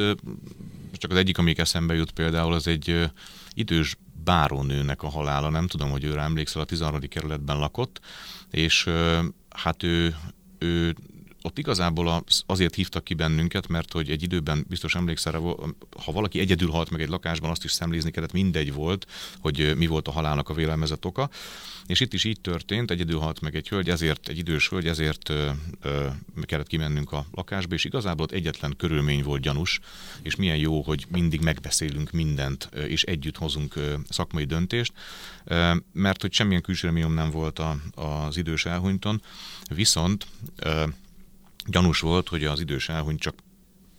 csak 0.93 1.11
az 1.11 1.17
egyik, 1.17 1.39
amik 1.39 1.59
eszembe 1.59 1.95
jut 1.95 2.11
például, 2.11 2.53
az 2.53 2.67
egy 2.67 3.11
idős 3.55 3.97
bárónőnek 4.25 5.03
a 5.03 5.09
halála, 5.09 5.49
nem 5.49 5.67
tudom, 5.67 5.91
hogy 5.91 6.05
őre 6.05 6.21
emlékszel, 6.21 6.61
a 6.61 6.65
13. 6.65 7.01
kerületben 7.01 7.59
lakott, 7.59 8.01
és 8.51 8.89
hát 9.49 9.83
ő, 9.83 10.17
ő 10.59 10.97
ott 11.43 11.59
igazából 11.59 12.25
azért 12.47 12.75
hívtak 12.75 13.05
ki 13.05 13.15
bennünket, 13.15 13.69
mert 13.69 13.93
hogy 13.93 14.11
egy 14.11 14.23
időben 14.23 14.65
biztos 14.69 14.95
emlékszel, 14.95 15.41
ha 16.05 16.13
valaki 16.13 16.41
egyedül 16.41 16.71
halt 16.71 16.91
meg 16.91 17.01
egy 17.01 17.09
lakásban, 17.09 17.51
azt 17.51 17.65
is 17.65 17.73
szemlézni 17.73 18.11
kellett, 18.11 18.33
mindegy 18.33 18.73
volt, 18.73 19.07
hogy 19.39 19.77
mi 19.77 19.87
volt 19.87 20.09
a 20.09 20.13
halálnak 20.13 20.49
a 20.49 20.55
vélelmezett 20.55 21.05
oka. 21.05 21.31
És 21.87 22.01
itt 22.01 22.13
is 22.13 22.25
így 22.25 22.41
történt, 22.41 22.91
egyedül 22.91 23.19
halt 23.19 23.41
meg 23.41 23.55
egy 23.57 23.69
hölgy, 23.69 23.91
ezért 23.91 24.29
egy 24.29 24.39
idős 24.39 24.69
hölgy, 24.69 24.87
ezért 24.87 25.29
ö, 25.29 25.51
ö, 25.83 26.07
kellett 26.43 26.67
kimennünk 26.67 27.13
a 27.13 27.27
lakásba, 27.33 27.75
és 27.75 27.85
igazából 27.85 28.25
ott 28.25 28.33
egyetlen 28.33 28.75
körülmény 28.77 29.23
volt 29.23 29.41
gyanús, 29.41 29.81
és 30.23 30.37
milyen 30.37 30.57
jó, 30.57 30.83
hogy 30.83 31.07
mindig 31.09 31.41
megbeszélünk 31.41 32.11
mindent, 32.11 32.69
és 32.87 33.03
együtt 33.03 33.37
hozunk 33.37 33.75
szakmai 34.09 34.45
döntést, 34.45 34.93
mert 35.93 36.21
hogy 36.21 36.33
semmilyen 36.33 36.63
külső 36.63 36.91
nem 36.91 37.31
volt 37.31 37.59
a, 37.59 37.77
az 37.95 38.37
idős 38.37 38.67
elhunyton, 38.67 39.23
viszont 39.75 40.27
gyanús 41.67 42.01
volt, 42.01 42.29
hogy 42.29 42.45
az 42.45 42.61
idős 42.61 42.89
elhunyt 42.89 43.21
csak 43.21 43.35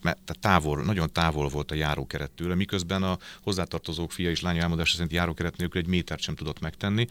mert 0.04 0.38
távol, 0.40 0.84
nagyon 0.84 1.12
távol 1.12 1.48
volt 1.48 1.72
a 1.72 1.76
járókeret 1.76 2.32
tőle, 2.32 2.56
miközben 2.56 3.04
a 3.04 3.18
hozzátartozók 3.42 4.12
fia 4.12 4.30
és 4.30 4.42
lánya 4.42 4.62
elmondása 4.62 4.94
szerint 4.94 5.12
járókeret 5.12 5.58
nélkül 5.58 5.82
egy 5.82 5.88
métert 5.88 6.22
sem 6.22 6.36
tudott 6.36 6.60
megtenni. 6.60 7.08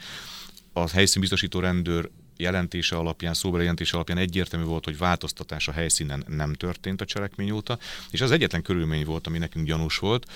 A 0.73 0.88
helyszínbiztosító 0.88 1.61
rendőr 1.61 2.11
jelentése 2.37 2.97
alapján, 2.97 3.35
szóbeli 3.35 3.62
jelentése 3.62 3.94
alapján 3.94 4.18
egyértelmű 4.18 4.66
volt, 4.66 4.85
hogy 4.85 4.99
változtatás 4.99 5.68
a 5.68 5.73
helyszínen 5.73 6.25
nem 6.26 6.52
történt 6.52 7.00
a 7.00 7.04
cselekmény 7.04 7.50
óta, 7.50 7.78
és 8.11 8.21
az 8.21 8.30
egyetlen 8.30 8.62
körülmény 8.62 9.04
volt, 9.04 9.26
ami 9.26 9.38
nekünk 9.38 9.66
gyanús 9.66 9.99
volt. 9.99 10.26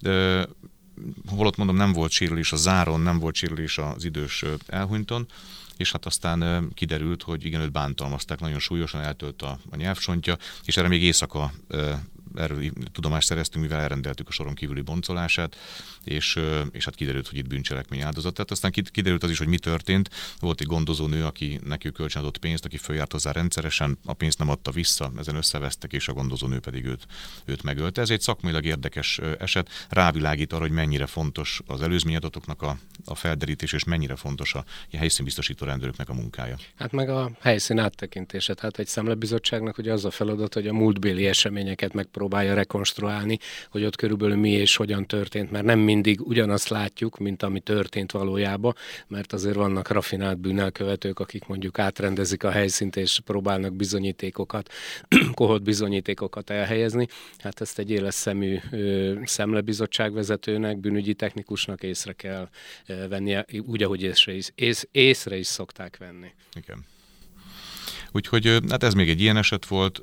De, 0.00 0.46
holott 1.28 1.56
mondom, 1.56 1.76
nem 1.76 1.92
volt 1.92 2.10
sérülés 2.10 2.52
a 2.52 2.56
záron, 2.56 3.00
nem 3.00 3.18
volt 3.18 3.34
sérülés 3.34 3.78
az 3.78 4.04
idős 4.04 4.44
elhunyton, 4.66 5.26
és 5.76 5.92
hát 5.92 6.06
aztán 6.06 6.68
kiderült, 6.74 7.22
hogy 7.22 7.44
igen, 7.44 7.60
őt 7.60 7.72
bántalmazták, 7.72 8.40
nagyon 8.40 8.58
súlyosan 8.58 9.00
eltölt 9.00 9.42
a, 9.42 9.58
a 9.70 9.76
nyelvsontja, 9.76 10.36
és 10.64 10.76
erre 10.76 10.88
még 10.88 11.02
éjszaka 11.02 11.52
erről 12.36 12.70
tudomást 12.92 13.26
szereztünk, 13.26 13.64
mivel 13.64 13.80
elrendeltük 13.80 14.28
a 14.28 14.32
soron 14.32 14.54
kívüli 14.54 14.80
boncolását, 14.80 15.56
és, 16.04 16.38
és 16.72 16.84
hát 16.84 16.94
kiderült, 16.94 17.28
hogy 17.28 17.38
itt 17.38 17.46
bűncselekmény 17.46 18.00
áldozat. 18.00 18.34
Tehát 18.34 18.50
aztán 18.50 18.70
kiderült 18.70 19.22
az 19.22 19.30
is, 19.30 19.38
hogy 19.38 19.46
mi 19.46 19.58
történt. 19.58 20.10
Volt 20.40 20.60
egy 20.60 20.66
gondozó 20.66 21.06
nő, 21.06 21.24
aki 21.24 21.60
neki 21.64 21.92
kölcsönadott 21.92 22.38
pénzt, 22.38 22.64
aki 22.64 22.76
följárt 22.76 23.12
hozzá 23.12 23.32
rendszeresen, 23.32 23.98
a 24.04 24.12
pénzt 24.12 24.38
nem 24.38 24.48
adta 24.48 24.70
vissza, 24.70 25.12
ezen 25.18 25.36
összevesztek, 25.36 25.92
és 25.92 26.08
a 26.08 26.12
gondozó 26.12 26.46
nő 26.46 26.58
pedig 26.58 26.84
őt, 26.84 27.06
őt 27.44 27.62
megölte. 27.62 28.00
Ez 28.00 28.10
egy 28.10 28.20
szakmailag 28.20 28.64
érdekes 28.64 29.18
eset, 29.38 29.86
rávilágít 29.88 30.52
arra, 30.52 30.62
hogy 30.62 30.70
mennyire 30.70 31.06
fontos 31.06 31.60
az 31.66 31.82
előzményadatoknak 31.82 32.62
a, 32.62 32.78
a 33.04 33.14
felderítés, 33.14 33.72
és 33.72 33.84
mennyire 33.84 34.16
fontos 34.16 34.54
a, 34.54 34.64
a 34.92 34.96
helyszínbiztosító 34.96 35.66
rendőröknek 35.66 36.08
a 36.08 36.14
munkája. 36.14 36.56
Hát 36.74 36.92
meg 36.92 37.08
a 37.08 37.30
helyszín 37.40 37.78
áttekintése. 37.78 38.54
Tehát 38.54 38.78
egy 38.78 38.86
szemlebizottságnak 38.86 39.78
ugye 39.78 39.92
az 39.92 40.04
a 40.04 40.10
feladat, 40.10 40.54
hogy 40.54 40.66
a 40.66 40.72
múltbéli 40.72 41.26
eseményeket 41.26 41.92
megpróbálja 41.92 42.25
próbálja 42.26 42.54
rekonstruálni, 42.54 43.38
hogy 43.70 43.84
ott 43.84 43.96
körülbelül 43.96 44.36
mi 44.36 44.50
és 44.50 44.76
hogyan 44.76 45.06
történt, 45.06 45.50
mert 45.50 45.64
nem 45.64 45.78
mindig 45.78 46.20
ugyanazt 46.20 46.68
látjuk, 46.68 47.18
mint 47.18 47.42
ami 47.42 47.60
történt 47.60 48.12
valójában, 48.12 48.74
mert 49.08 49.32
azért 49.32 49.54
vannak 49.54 49.88
rafinált 49.88 50.38
bűnelkövetők, 50.38 51.18
akik 51.18 51.46
mondjuk 51.46 51.78
átrendezik 51.78 52.44
a 52.44 52.50
helyszínt 52.50 52.96
és 52.96 53.20
próbálnak 53.24 53.74
bizonyítékokat, 53.74 54.72
kohott 55.34 55.62
bizonyítékokat 55.62 56.50
elhelyezni. 56.50 57.06
Hát 57.38 57.60
ezt 57.60 57.78
egy 57.78 57.90
éles 57.90 58.14
szemű 58.14 58.58
szemlebizottság 59.24 60.12
vezetőnek, 60.12 60.78
bűnügyi 60.78 61.14
technikusnak 61.14 61.82
észre 61.82 62.12
kell 62.12 62.48
vennie, 63.08 63.44
úgy, 63.66 63.82
ahogy 63.82 64.02
észre 64.02 64.32
is, 64.32 64.50
ész, 64.54 64.88
észre 64.90 65.36
is 65.36 65.46
szokták 65.46 65.96
venni. 65.96 66.28
Igen. 66.56 66.84
Úgyhogy 68.12 68.58
hát 68.68 68.82
ez 68.82 68.94
még 68.94 69.08
egy 69.08 69.20
ilyen 69.20 69.36
eset 69.36 69.66
volt. 69.66 70.02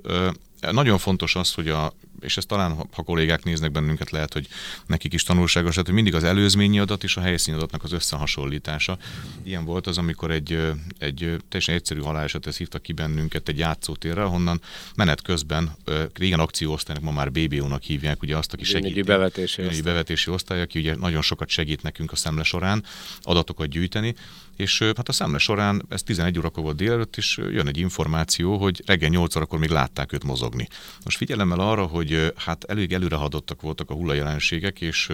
Nagyon 0.71 0.97
fontos 0.97 1.35
az, 1.35 1.53
hogy 1.53 1.67
a 1.67 1.93
és 2.23 2.37
ezt 2.37 2.47
talán, 2.47 2.75
ha 2.91 3.03
kollégák 3.03 3.43
néznek 3.43 3.71
bennünket, 3.71 4.11
lehet, 4.11 4.33
hogy 4.33 4.47
nekik 4.85 5.13
is 5.13 5.23
tanulságos, 5.23 5.71
tehát, 5.71 5.85
hogy 5.85 5.95
mindig 5.95 6.15
az 6.15 6.23
előzményi 6.23 6.79
adat 6.79 7.03
és 7.03 7.17
a 7.17 7.21
helyszíni 7.21 7.57
adatnak 7.57 7.83
az 7.83 7.91
összehasonlítása. 7.91 8.97
Ilyen 9.43 9.65
volt 9.65 9.87
az, 9.87 9.97
amikor 9.97 10.31
egy, 10.31 10.59
egy 10.97 11.17
teljesen 11.49 11.75
egyszerű 11.75 11.99
halálesethez 11.99 12.57
hívtak 12.57 12.81
ki 12.81 12.93
bennünket 12.93 13.49
egy 13.49 13.57
játszótérre, 13.57 14.23
ahonnan 14.23 14.61
menet 14.95 15.21
közben, 15.21 15.75
régen 16.13 16.39
akcióosztálynak, 16.39 17.03
ma 17.03 17.11
már 17.11 17.31
BBO-nak 17.31 17.81
hívják, 17.81 18.21
ugye 18.21 18.37
azt, 18.37 18.53
aki 18.53 18.63
segít. 18.63 18.97
Egy 18.97 19.05
bevetési, 19.05 19.61
osztály. 19.61 19.81
bevetési 19.81 20.31
osztály, 20.31 20.61
aki 20.61 20.79
ugye 20.79 20.95
nagyon 20.95 21.21
sokat 21.21 21.49
segít 21.49 21.81
nekünk 21.81 22.11
a 22.11 22.15
szemle 22.15 22.43
során 22.43 22.83
adatokat 23.21 23.67
gyűjteni, 23.67 24.15
és 24.55 24.79
hát 24.79 25.09
a 25.09 25.11
szemle 25.11 25.37
során, 25.37 25.85
ez 25.89 26.03
11 26.03 26.37
órakor 26.37 26.63
volt 26.63 26.75
délelőtt, 26.75 27.17
és 27.17 27.37
jön 27.37 27.67
egy 27.67 27.77
információ, 27.77 28.57
hogy 28.57 28.83
reggel 28.85 29.09
8 29.09 29.35
órakor 29.35 29.59
még 29.59 29.69
látták 29.69 30.13
őt 30.13 30.23
mozogni. 30.23 30.67
Most 31.03 31.17
figyelemmel 31.17 31.59
arra, 31.59 31.85
hogy 31.85 32.33
hát 32.35 32.63
elég 32.63 32.93
előrehadottak 32.93 33.61
voltak 33.61 33.89
a 33.89 33.93
hullajelenségek, 33.93 34.81
és 34.81 35.11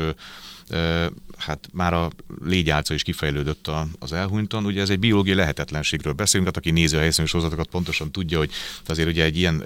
hát 1.37 1.69
már 1.73 1.93
a 1.93 2.09
légyálca 2.43 2.93
is 2.93 3.03
kifejlődött 3.03 3.71
az 3.99 4.13
elhunyton. 4.13 4.65
Ugye 4.65 4.81
ez 4.81 4.89
egy 4.89 4.99
biológiai 4.99 5.35
lehetetlenségről 5.35 6.13
beszélünk, 6.13 6.51
tehát 6.51 6.65
aki 6.65 6.79
nézi 6.79 6.95
a 6.95 6.99
helyszíni 6.99 7.27
sorozatokat 7.27 7.67
pontosan 7.67 8.11
tudja, 8.11 8.37
hogy 8.37 8.51
azért 8.85 9.09
ugye 9.09 9.23
egy 9.23 9.37
ilyen 9.37 9.63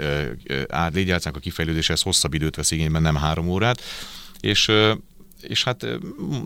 légyálcának 0.94 1.38
a 1.38 1.42
kifejlődése 1.42 1.94
ez 1.94 2.02
hosszabb 2.02 2.34
időt 2.34 2.56
vesz 2.56 2.72
igényben, 2.72 3.02
nem 3.02 3.16
három 3.16 3.48
órát, 3.50 3.82
és 4.40 4.72
és 5.48 5.64
hát 5.64 5.86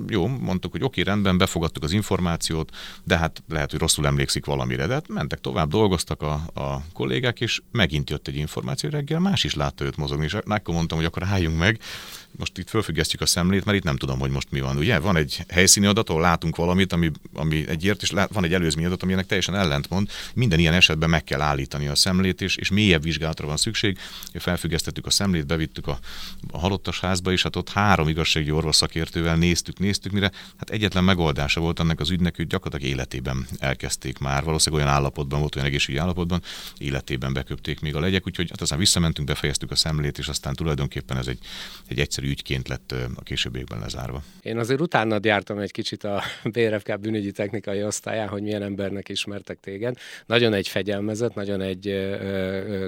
jó, 0.08 0.28
mondtuk, 0.28 0.72
hogy 0.72 0.84
oké, 0.84 1.02
rendben, 1.02 1.38
befogadtuk 1.38 1.84
az 1.84 1.92
információt, 1.92 2.76
de 3.04 3.18
hát 3.18 3.44
lehet, 3.50 3.72
hogy 3.72 3.80
rosszul 3.80 4.06
emlékszik 4.06 4.46
valamire. 4.46 4.88
De 4.88 4.94
hát 4.94 5.08
mentek 5.08 5.40
tovább, 5.40 5.70
dolgoztak 5.70 6.22
a, 6.22 6.34
a 6.54 6.82
kollégák, 6.94 7.42
és 7.42 7.62
megint 7.72 8.10
jött 8.10 8.28
egy 8.28 8.36
információ 8.36 8.90
reggel, 8.90 9.20
más 9.20 9.44
is 9.44 9.56
látta 9.56 9.86
őt 9.86 9.98
mozogni, 9.98 10.26
és 10.26 10.34
akkor 10.34 10.74
mondtam, 10.74 10.98
hogy 10.98 11.08
akkor 11.08 11.24
álljunk 11.24 11.58
meg, 11.58 11.80
most 12.38 12.58
itt 12.58 12.70
fölfüggesztjük 12.70 13.22
a 13.22 13.26
szemlét, 13.26 13.66
mert 13.66 13.78
itt 13.78 13.84
nem 13.84 13.98
tudom, 13.98 14.20
hogy 14.20 14.30
most 14.30 14.52
mi 14.52 14.60
van. 14.60 14.78
Ugye 14.78 15.00
van 15.00 15.16
egy 15.16 15.44
helyszíni 15.48 15.86
adat, 15.86 16.10
ahol 16.10 16.22
látunk 16.22 16.56
valamit, 16.56 16.94
ami, 16.94 17.12
ami 17.34 17.68
egyért, 17.68 18.02
és 18.02 18.12
lát, 18.12 18.34
van 18.34 18.44
egy 18.44 18.54
előzmény 18.54 18.86
adat, 18.86 19.04
ami 19.04 19.14
ennek 19.14 19.26
teljesen 19.26 19.56
ellentmond. 19.56 20.10
Minden 20.34 20.60
ilyen 20.60 20.74
esetben 20.74 21.10
meg 21.10 21.24
kell 21.24 21.42
állítani 21.42 21.88
a 21.88 21.96
szemlét, 21.96 22.42
és, 22.42 22.56
és 22.56 22.70
mélyebb 22.70 23.04
vizsgálatra 23.04 23.48
van 23.48 23.58
szükség. 23.58 23.98
Felfüggesztettük 24.34 25.06
a 25.06 25.10
szemlét, 25.10 25.46
bevittük 25.46 25.88
a, 25.88 26.00
a 26.52 26.60
halottas 26.60 27.00
házba, 27.00 27.32
és 27.32 27.44
hát 27.44 27.56
ott 27.56 27.70
három 27.70 28.08
igazsági 28.08 28.52
orvos 28.52 28.76
szakértővel 28.76 29.36
néztük, 29.36 29.80
néztük, 29.80 30.12
mire 30.12 30.32
hát 30.58 30.70
egyetlen 30.70 31.04
megoldása 31.04 31.60
volt 31.60 31.80
ennek 31.80 32.00
az 32.00 32.10
ügynek, 32.10 32.36
hogy 32.36 32.48
gyakorlatilag 32.48 32.94
életében 32.94 33.48
elkezdték 33.60 34.18
már. 34.18 34.44
Valószínűleg 34.44 34.86
olyan 34.86 34.96
állapotban 34.98 35.40
volt, 35.40 35.56
olyan 35.56 35.68
egészségügyi 35.68 36.02
állapotban, 36.02 36.42
életében 36.78 37.34
beköpték 37.34 37.80
még 37.80 37.96
a 37.96 38.00
legyek, 38.00 38.28
úgyhogy 38.28 38.50
hát 38.50 38.62
aztán 38.62 38.80
visszamentünk, 38.80 39.28
befejeztük 39.28 39.72
a 39.72 39.76
szemlét, 39.76 40.18
és 40.18 40.28
aztán 40.28 40.54
tulajdonképpen 40.54 41.18
ez 41.18 41.28
egy, 41.28 41.40
egy 41.88 42.00
egyszerű 42.00 42.27
ügyként 42.28 42.68
lett 42.68 42.94
a 43.16 43.24
későbbiekben 43.24 43.80
lezárva. 43.80 44.24
Én 44.42 44.58
azért 44.58 44.82
utána 44.82 45.20
jártam 45.22 45.60
egy 45.60 45.72
kicsit 45.72 46.04
a 46.04 46.22
BRFK 46.54 47.00
bűnügyi 47.00 47.32
technikai 47.32 47.84
osztályán, 47.84 48.28
hogy 48.28 48.42
milyen 48.42 48.62
embernek 48.62 49.10
ismertek 49.10 49.60
téged. 49.60 49.98
Nagyon 50.26 50.54
egy 50.54 50.68
fegyelmezett, 50.68 51.34
nagyon 51.34 51.62
egy 51.62 52.16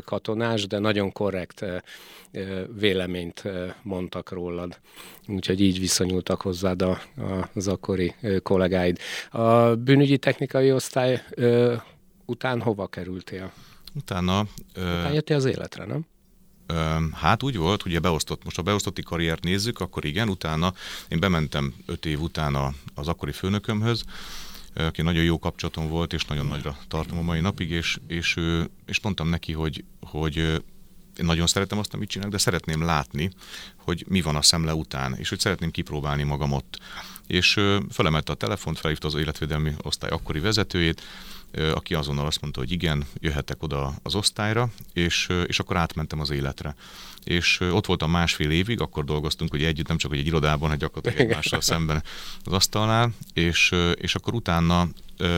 katonás, 0.06 0.68
de 0.68 0.80
nagyon 0.80 1.12
korrekt 1.12 1.66
véleményt 2.80 3.44
mondtak 3.82 4.32
rólad. 4.32 4.80
Úgyhogy 5.28 5.62
így 5.62 5.80
viszonyultak 5.80 6.42
hozzád 6.42 6.82
a, 6.82 6.90
a, 7.18 7.50
az 7.54 7.68
akkori 7.68 8.16
kollégáid. 8.44 8.98
A 9.30 9.76
bűnügyi 9.76 10.18
technikai 10.18 10.72
osztály 10.72 11.24
után 12.26 12.62
hova 12.62 12.88
kerültél? 12.88 13.52
Utána... 13.96 14.46
Utána 14.76 15.14
jöttél 15.14 15.36
az 15.36 15.46
életre, 15.46 15.86
nem? 15.86 16.06
Hát 17.14 17.44
úgy 17.44 17.58
volt, 17.58 17.86
ugye 17.86 18.00
beosztott, 18.00 18.44
most 18.44 18.58
a 18.58 18.62
beosztotti 18.62 19.04
karriert 19.04 19.44
nézzük, 19.44 19.80
akkor 19.80 20.06
igen, 20.06 20.30
utána 20.30 20.74
én 21.08 21.20
bementem 21.20 21.74
öt 21.86 22.06
év 22.06 22.22
utána 22.22 22.74
az 22.96 23.08
akkori 23.08 23.32
főnökömhöz, 23.32 24.04
aki 24.74 25.02
nagyon 25.02 25.24
jó 25.24 25.40
kapcsolatom 25.40 25.88
volt, 25.88 26.14
és 26.14 26.26
nagyon 26.26 26.46
nagyra 26.46 26.78
tartom 26.88 27.18
a 27.18 27.22
mai 27.22 27.40
napig, 27.40 27.72
és, 27.72 28.00
és, 28.08 28.36
és 28.86 29.00
mondtam 29.02 29.28
neki, 29.28 29.54
hogy, 29.54 29.84
hogy 30.02 30.38
én 31.20 31.26
nagyon 31.26 31.48
szeretem 31.48 31.78
azt, 31.78 31.94
amit 31.94 32.10
csinálok, 32.10 32.34
de 32.34 32.40
szeretném 32.40 32.84
látni, 32.84 33.32
hogy 33.76 34.06
mi 34.08 34.22
van 34.22 34.36
a 34.36 34.42
szemle 34.42 34.74
után, 34.74 35.16
és 35.16 35.30
hogy 35.30 35.40
szeretném 35.40 35.72
kipróbálni 35.72 36.24
magam 36.24 36.52
ott. 36.52 36.80
és 37.28 37.60
felemelte 37.90 38.32
a 38.32 38.36
telefont, 38.36 38.80
felhívta 38.80 39.08
az 39.08 39.16
életvédelmi 39.16 39.74
osztály 39.82 40.10
akkori 40.10 40.40
vezetőjét, 40.40 41.02
aki 41.74 41.94
azonnal 41.94 42.26
azt 42.26 42.42
mondta, 42.42 42.60
hogy 42.60 42.72
igen, 42.72 43.06
jöhetek 43.20 43.64
oda 43.64 43.94
az 44.04 44.16
osztályra, 44.16 44.70
és, 44.94 45.28
és 45.46 45.60
akkor 45.60 45.78
átmentem 45.78 46.20
az 46.20 46.30
életre. 46.30 46.76
És 47.24 47.60
ott 47.60 47.86
voltam 47.86 48.12
másfél 48.12 48.50
évig, 48.50 48.82
akkor 48.82 49.06
dolgoztunk 49.06 49.52
hogy 49.52 49.64
együtt, 49.64 49.88
nem 49.88 49.98
csak 49.98 50.10
hogy 50.10 50.20
egy 50.20 50.26
irodában, 50.26 50.62
hanem 50.62 50.78
gyakorlatilag 50.78 51.30
egymással 51.30 51.62
szemben 51.62 52.04
az 52.44 52.54
asztalnál, 52.54 53.12
és, 53.34 53.76
és 53.96 54.16
akkor 54.16 54.34
utána 54.34 54.88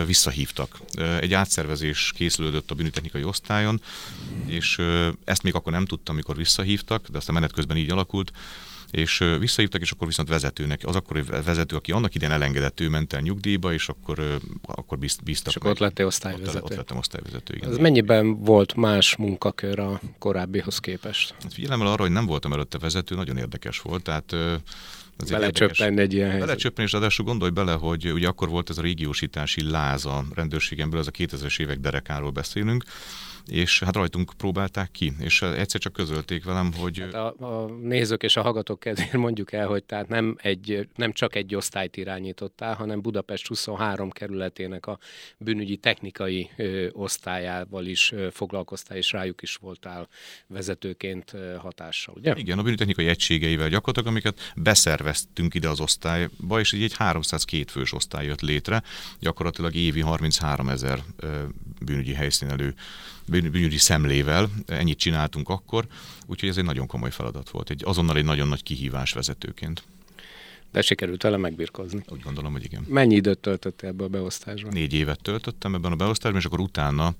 visszahívtak. 0.06 0.80
Egy 1.20 1.34
átszervezés 1.34 2.12
készülődött 2.16 2.72
a 2.72 2.76
bűnütechnikai 2.76 3.24
osztályon, 3.24 3.82
és 4.46 4.82
ezt 5.24 5.44
még 5.44 5.56
akkor 5.56 5.72
nem 5.72 5.86
tudtam, 5.86 6.16
amikor 6.16 6.36
visszahívtak, 6.36 7.08
de 7.08 7.18
aztán 7.18 7.34
menet 7.36 7.52
közben 7.52 7.78
így 7.78 7.92
alakult, 7.92 8.32
és 8.92 9.24
visszahívtak, 9.40 9.82
és 9.82 9.92
akkor 9.92 10.08
viszont 10.08 10.30
vezetőnek, 10.30 10.82
az 10.84 10.96
akkori 10.96 11.22
vezető, 11.22 11.76
aki 11.76 11.92
annak 11.92 12.16
idején 12.16 12.34
elengedett, 12.34 12.80
ő 12.80 12.90
ment 12.90 13.14
el 13.14 13.22
nyugdíjba, 13.22 13.74
és 13.74 13.90
akkor, 13.90 14.40
akkor 14.62 14.98
bíztak 14.98 15.48
És 15.48 15.56
akkor 15.56 15.70
ott 15.70 15.80
lettél 15.80 16.06
osztályvezető. 16.06 16.58
Ott, 16.58 16.64
ott 16.64 16.76
lettem 16.76 16.98
osztályvezető, 16.98 17.56
igen. 17.56 17.70
Ez 17.70 17.78
mennyiben 17.78 18.44
volt 18.44 18.76
más 18.76 19.16
munkakör 19.16 19.80
a 19.80 20.02
korábbihoz 20.20 20.80
képest? 20.80 21.36
Hát 21.42 21.54
figyelemmel 21.54 21.88
arra, 21.88 22.02
hogy 22.02 22.12
nem 22.12 22.26
voltam 22.26 22.54
előtte 22.54 22.78
vezető, 22.78 23.16
nagyon 23.16 23.38
érdekes 23.38 23.80
volt, 23.80 24.04
tehát 24.04 24.36
Belecsöppenni 25.30 26.02
egy 26.02 26.14
ilyen 26.14 26.30
helyzet. 26.30 26.48
Belecsöppenni, 26.48 26.88
és 26.88 26.94
ráadásul 26.94 27.26
gondolj 27.26 27.52
bele, 27.52 27.72
hogy 27.72 28.12
ugye 28.12 28.28
akkor 28.28 28.50
volt 28.50 28.70
ez 28.70 28.78
a 28.78 28.82
régiósítási 28.82 29.70
láz 29.70 30.06
a 30.06 30.26
rendőrségemből, 30.34 31.00
ez 31.00 31.08
a 31.08 31.12
2000-es 31.12 31.60
évek 31.60 31.80
derekáról 31.80 32.32
beszélünk, 32.32 32.84
és 33.48 33.80
hát 33.80 33.96
rajtunk 33.96 34.32
próbálták 34.38 34.92
ki, 34.92 35.14
és 35.20 35.42
egyszer 35.42 35.82
csak 35.82 35.94
közölték 35.94 36.44
velem, 36.44 36.74
hogy... 36.74 37.00
Hát 37.00 37.14
a, 37.14 37.64
a 37.64 37.66
nézők 37.66 38.24
és 38.24 38.36
a 38.36 38.42
hallgatók 38.42 38.80
kedvéért 38.80 39.14
mondjuk 39.28 39.52
el, 39.54 39.68
hogy 39.68 39.84
tehát 39.84 40.08
nem, 40.08 40.36
egy, 40.42 40.88
nem 40.96 41.12
csak 41.12 41.36
egy 41.36 41.56
osztályt 41.56 41.98
irányítottál, 41.98 42.76
hanem 42.76 43.02
Budapest 43.02 43.48
23 43.48 44.10
kerületének 44.10 44.86
a 44.86 45.00
bűnügyi 45.38 45.78
technikai 45.78 46.50
ö, 46.58 46.88
osztályával 46.92 47.86
is 47.86 48.12
ö, 48.12 48.28
foglalkoztál, 48.32 48.98
és 48.98 49.12
rájuk 49.12 49.42
is 49.42 49.56
voltál 49.56 50.08
vezetőként 50.48 51.34
ö, 51.34 51.56
hatással, 51.56 52.16
ugye? 52.18 52.34
Igen, 52.36 52.60
a 52.60 52.64
bűnügyi 52.64 53.08
egységeivel 53.08 53.70
gyakorlatilag, 53.70 54.08
amiket 54.08 54.54
beszerveztünk 54.56 55.54
ide 55.54 55.70
az 55.70 55.80
osztályba, 55.80 56.60
és 56.60 56.72
így 56.72 56.84
egy 56.84 56.96
302 56.96 57.70
fős 57.70 57.94
osztály 57.94 58.26
jött 58.26 58.42
létre, 58.42 58.84
gyakorlatilag 59.20 59.76
évi 59.76 60.02
33 60.02 60.70
ezer 60.70 61.00
bűnügyi 61.86 62.14
helyszínelő 62.14 62.74
bűnügyi 63.26 63.78
szemlével, 63.78 64.50
ennyit 64.66 64.98
csináltunk 64.98 65.50
akkor, 65.50 65.88
úgyhogy 66.26 66.50
ez 66.50 66.58
egy 66.58 66.64
nagyon 66.64 66.88
komoly 66.88 67.12
feladat 67.12 67.50
volt, 67.50 67.70
egy 67.70 67.84
azonnal 67.86 68.18
egy 68.18 68.26
nagyon 68.26 68.48
nagy 68.48 68.64
kihívás 68.64 69.12
vezetőként. 69.12 69.84
De 70.72 70.82
sikerült 70.82 71.24
vele 71.24 71.38
megbirkozni. 71.38 72.04
Úgy 72.08 72.22
gondolom, 72.22 72.52
hogy 72.52 72.64
igen. 72.64 72.86
Mennyi 72.88 73.16
időt 73.16 73.40
töltöttél 73.40 73.90
ebbe 73.90 74.04
a 74.04 74.08
beosztásban? 74.08 74.72
Négy 74.74 74.94
évet 74.94 75.22
töltöttem 75.22 75.76
ebben 75.76 75.92
a 75.92 75.96
beosztásban, 75.96 76.40
és 76.40 76.46
akkor 76.46 76.60
utána 76.60 77.14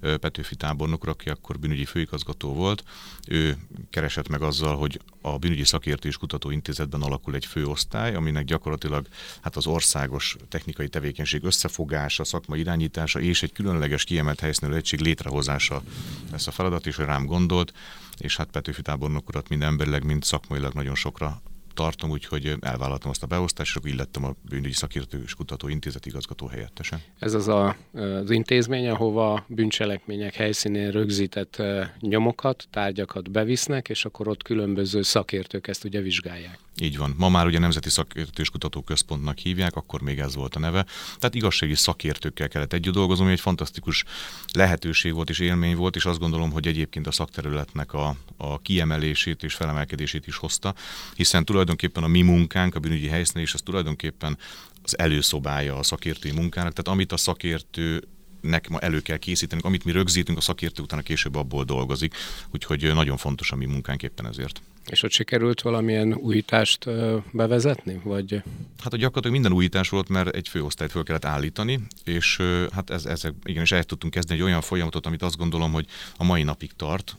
Petőfi 0.00 0.56
tábornok, 0.56 1.06
aki 1.06 1.28
akkor 1.28 1.58
bűnügyi 1.58 1.84
főigazgató 1.84 2.54
volt, 2.54 2.84
ő 3.28 3.56
keresett 3.90 4.28
meg 4.28 4.42
azzal, 4.42 4.76
hogy 4.76 5.00
a 5.20 5.38
Bűnügyi 5.38 5.64
Szakértő 5.64 6.08
és 6.08 6.16
Kutatóintézetben 6.16 7.02
alakul 7.02 7.34
egy 7.34 7.46
főosztály, 7.46 8.14
aminek 8.14 8.44
gyakorlatilag 8.44 9.06
hát 9.40 9.56
az 9.56 9.66
országos 9.66 10.36
technikai 10.48 10.88
tevékenység 10.88 11.44
összefogása, 11.44 12.24
szakmai 12.24 12.60
irányítása 12.60 13.20
és 13.20 13.42
egy 13.42 13.52
különleges 13.52 14.04
kiemelt 14.04 14.40
helyszínű 14.40 14.72
egység 14.72 15.00
létrehozása 15.00 15.82
lesz 16.30 16.46
a 16.46 16.50
feladat, 16.50 16.86
és 16.86 16.96
rám 16.96 17.26
gondolt, 17.26 17.72
és 18.18 18.36
hát 18.36 18.50
Petőfi 18.50 18.82
tábornok 18.82 19.28
urat 19.28 19.48
mind 19.48 19.62
emberileg, 19.62 20.04
mind 20.04 20.22
szakmailag 20.22 20.72
nagyon 20.72 20.94
sokra 20.94 21.42
tartom, 21.78 22.10
úgyhogy 22.10 22.54
elvállaltam 22.60 23.10
azt 23.10 23.22
a 23.22 23.26
beosztást, 23.26 23.70
és 23.70 23.76
akkor 23.76 23.90
illettem 23.90 24.24
a 24.24 24.34
bűnügyi 24.48 24.72
szakértő 24.72 25.22
és 25.24 25.34
kutató 25.34 25.68
intézet 25.68 26.06
igazgató 26.06 26.46
helyettese. 26.46 27.00
Ez 27.18 27.34
az 27.34 27.48
a, 27.48 27.76
az 27.92 28.30
intézmény, 28.30 28.88
ahova 28.88 29.44
bűncselekmények 29.48 30.34
helyszínén 30.34 30.90
rögzített 30.90 31.62
nyomokat, 32.00 32.68
tárgyakat 32.70 33.30
bevisznek, 33.30 33.88
és 33.88 34.04
akkor 34.04 34.28
ott 34.28 34.42
különböző 34.42 35.02
szakértők 35.02 35.66
ezt 35.66 35.84
ugye 35.84 36.00
vizsgálják. 36.00 36.58
Így 36.80 36.96
van. 36.96 37.14
Ma 37.18 37.28
már 37.28 37.46
ugye 37.46 37.58
Nemzeti 37.58 37.90
Szakértő 37.90 38.42
és 38.42 38.50
Kutatóközpontnak 38.50 39.38
hívják, 39.38 39.76
akkor 39.76 40.00
még 40.00 40.18
ez 40.18 40.34
volt 40.34 40.54
a 40.54 40.58
neve. 40.58 40.86
Tehát 41.18 41.34
igazsági 41.34 41.74
szakértőkkel 41.74 42.48
kellett 42.48 42.72
együtt 42.72 42.94
dolgozni, 42.94 43.24
ami 43.24 43.32
egy 43.32 43.40
fantasztikus 43.40 44.04
lehetőség 44.52 45.14
volt 45.14 45.30
és 45.30 45.38
élmény 45.38 45.76
volt, 45.76 45.96
és 45.96 46.04
azt 46.04 46.18
gondolom, 46.18 46.50
hogy 46.50 46.66
egyébként 46.66 47.06
a 47.06 47.10
szakterületnek 47.10 47.92
a, 47.92 48.16
a 48.36 48.58
kiemelését 48.58 49.42
és 49.42 49.54
felemelkedését 49.54 50.26
is 50.26 50.36
hozta, 50.36 50.74
hiszen 51.14 51.44
tulajdonképpen 51.44 51.67
a 51.94 52.06
mi 52.06 52.22
munkánk, 52.22 52.74
a 52.74 52.78
bűnügyi 52.78 53.06
helyszínen 53.06 53.42
és 53.42 53.54
az 53.54 53.60
tulajdonképpen 53.60 54.38
az 54.82 54.98
előszobája 54.98 55.76
a 55.76 55.82
szakértői 55.82 56.32
munkának, 56.32 56.72
tehát 56.72 56.88
amit 56.88 57.12
a 57.12 57.16
szakértő 57.16 58.02
nek 58.40 58.68
ma 58.68 58.78
elő 58.78 59.00
kell 59.00 59.16
készíteni, 59.16 59.60
amit 59.64 59.84
mi 59.84 59.92
rögzítünk, 59.92 60.38
a 60.38 60.40
szakértő 60.40 60.82
utána 60.82 61.02
később 61.02 61.34
abból 61.34 61.64
dolgozik, 61.64 62.14
úgyhogy 62.52 62.94
nagyon 62.94 63.16
fontos 63.16 63.52
a 63.52 63.56
mi 63.56 63.66
munkánk 63.66 64.02
éppen 64.02 64.26
ezért. 64.26 64.62
És 64.90 65.02
ott 65.02 65.10
sikerült 65.10 65.60
valamilyen 65.60 66.14
újítást 66.14 66.84
bevezetni? 67.32 68.00
Vagy? 68.04 68.42
Hát 68.78 68.92
a 68.92 68.96
gyakorlatilag 68.96 69.32
minden 69.32 69.52
újítás 69.52 69.88
volt, 69.88 70.08
mert 70.08 70.34
egy 70.34 70.48
főosztályt 70.48 70.90
föl 70.90 71.02
kellett 71.02 71.24
állítani, 71.24 71.80
és 72.04 72.42
hát 72.72 72.90
ez, 72.90 73.04
ezek, 73.04 73.32
igen, 73.44 73.62
és 73.62 73.72
el 73.72 73.84
tudtunk 73.84 74.12
kezdeni 74.12 74.40
egy 74.40 74.44
olyan 74.44 74.60
folyamatot, 74.60 75.06
amit 75.06 75.22
azt 75.22 75.36
gondolom, 75.36 75.72
hogy 75.72 75.86
a 76.16 76.24
mai 76.24 76.42
napig 76.42 76.70
tart. 76.76 77.16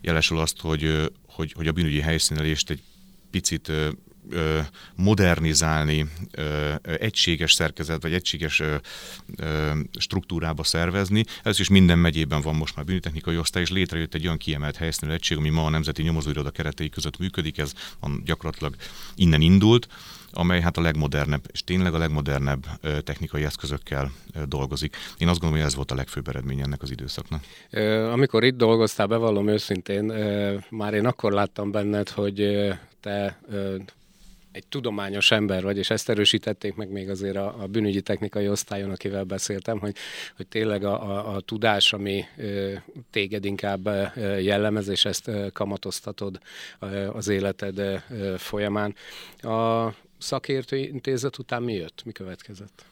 Jelesül 0.00 0.38
azt, 0.38 0.60
hogy, 0.60 1.10
hogy, 1.26 1.52
hogy 1.52 1.66
a 1.66 1.72
bűnügyi 1.72 2.00
helyszínelést 2.00 2.70
egy 2.70 2.82
picit 3.34 3.72
modernizálni, 4.96 6.06
egységes 6.82 7.52
szerkezet, 7.52 8.02
vagy 8.02 8.12
egységes 8.12 8.62
struktúrába 9.98 10.64
szervezni. 10.64 11.24
Ez 11.42 11.60
is 11.60 11.68
minden 11.68 11.98
megyében 11.98 12.40
van 12.40 12.54
most 12.54 12.76
már 12.76 12.84
bűnitechnikai 12.84 13.38
osztály, 13.38 13.62
és 13.62 13.70
létrejött 13.70 14.14
egy 14.14 14.24
olyan 14.24 14.36
kiemelt 14.36 14.76
helyszínű 14.76 15.12
egység, 15.12 15.36
ami 15.36 15.48
ma 15.48 15.64
a 15.64 15.68
Nemzeti 15.68 16.02
Nyomozóiroda 16.02 16.50
keretei 16.50 16.88
között 16.88 17.18
működik, 17.18 17.58
ez 17.58 17.72
gyakorlatilag 18.24 18.74
innen 19.14 19.40
indult 19.40 19.88
amely 20.36 20.60
hát 20.60 20.76
a 20.76 20.80
legmodernebb, 20.80 21.42
és 21.52 21.64
tényleg 21.64 21.94
a 21.94 21.98
legmodernebb 21.98 22.64
technikai 23.04 23.44
eszközökkel 23.44 24.12
dolgozik. 24.48 24.96
Én 25.18 25.28
azt 25.28 25.40
gondolom, 25.40 25.62
hogy 25.62 25.72
ez 25.72 25.74
volt 25.74 25.90
a 25.90 25.94
legfőbb 25.94 26.28
eredmény 26.28 26.60
ennek 26.60 26.82
az 26.82 26.90
időszaknak. 26.90 27.44
Amikor 28.12 28.44
itt 28.44 28.56
dolgoztál, 28.56 29.06
bevallom 29.06 29.48
őszintén, 29.48 30.04
már 30.70 30.94
én 30.94 31.06
akkor 31.06 31.32
láttam 31.32 31.70
benned, 31.70 32.08
hogy 32.08 32.40
te 33.04 33.38
egy 34.52 34.66
tudományos 34.68 35.30
ember 35.30 35.62
vagy, 35.62 35.78
és 35.78 35.90
ezt 35.90 36.08
erősítették 36.08 36.74
meg 36.74 36.90
még 36.90 37.10
azért 37.10 37.36
a, 37.36 37.62
a 37.62 37.66
bűnügyi 37.66 38.00
technikai 38.00 38.48
osztályon, 38.48 38.90
akivel 38.90 39.24
beszéltem, 39.24 39.78
hogy, 39.78 39.96
hogy 40.36 40.46
tényleg 40.46 40.84
a, 40.84 41.10
a, 41.10 41.34
a 41.34 41.40
tudás, 41.40 41.92
ami 41.92 42.24
ö, 42.36 42.72
téged 43.10 43.44
inkább 43.44 43.86
ö, 43.86 44.38
jellemez, 44.38 44.88
és 44.88 45.04
ezt 45.04 45.28
ö, 45.28 45.46
kamatoztatod 45.52 46.40
ö, 46.80 47.08
az 47.08 47.28
életed 47.28 47.78
ö, 47.78 47.96
folyamán. 48.36 48.94
A 49.40 49.88
szakértő 50.18 50.76
intézet 50.76 51.38
után 51.38 51.62
mi 51.62 51.72
jött? 51.72 52.02
Mi 52.04 52.12
következett? 52.12 52.84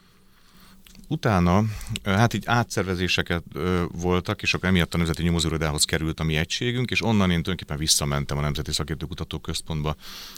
Utána, 1.07 1.63
hát 2.03 2.33
így 2.33 2.43
átszervezéseket 2.45 3.43
voltak, 3.91 4.41
és 4.41 4.53
akkor 4.53 4.69
emiatt 4.69 4.93
a 4.93 4.97
Nemzeti 4.97 5.23
Nyomozóirodához 5.23 5.83
került 5.83 6.19
a 6.19 6.23
mi 6.23 6.35
egységünk, 6.35 6.91
és 6.91 7.01
onnan 7.01 7.31
én 7.31 7.41
tulajdonképpen 7.41 7.77
visszamentem 7.77 8.37
a 8.37 8.41
Nemzeti 8.41 8.71
Szakértő 8.71 9.05
Kutatóközpontba 9.05 9.95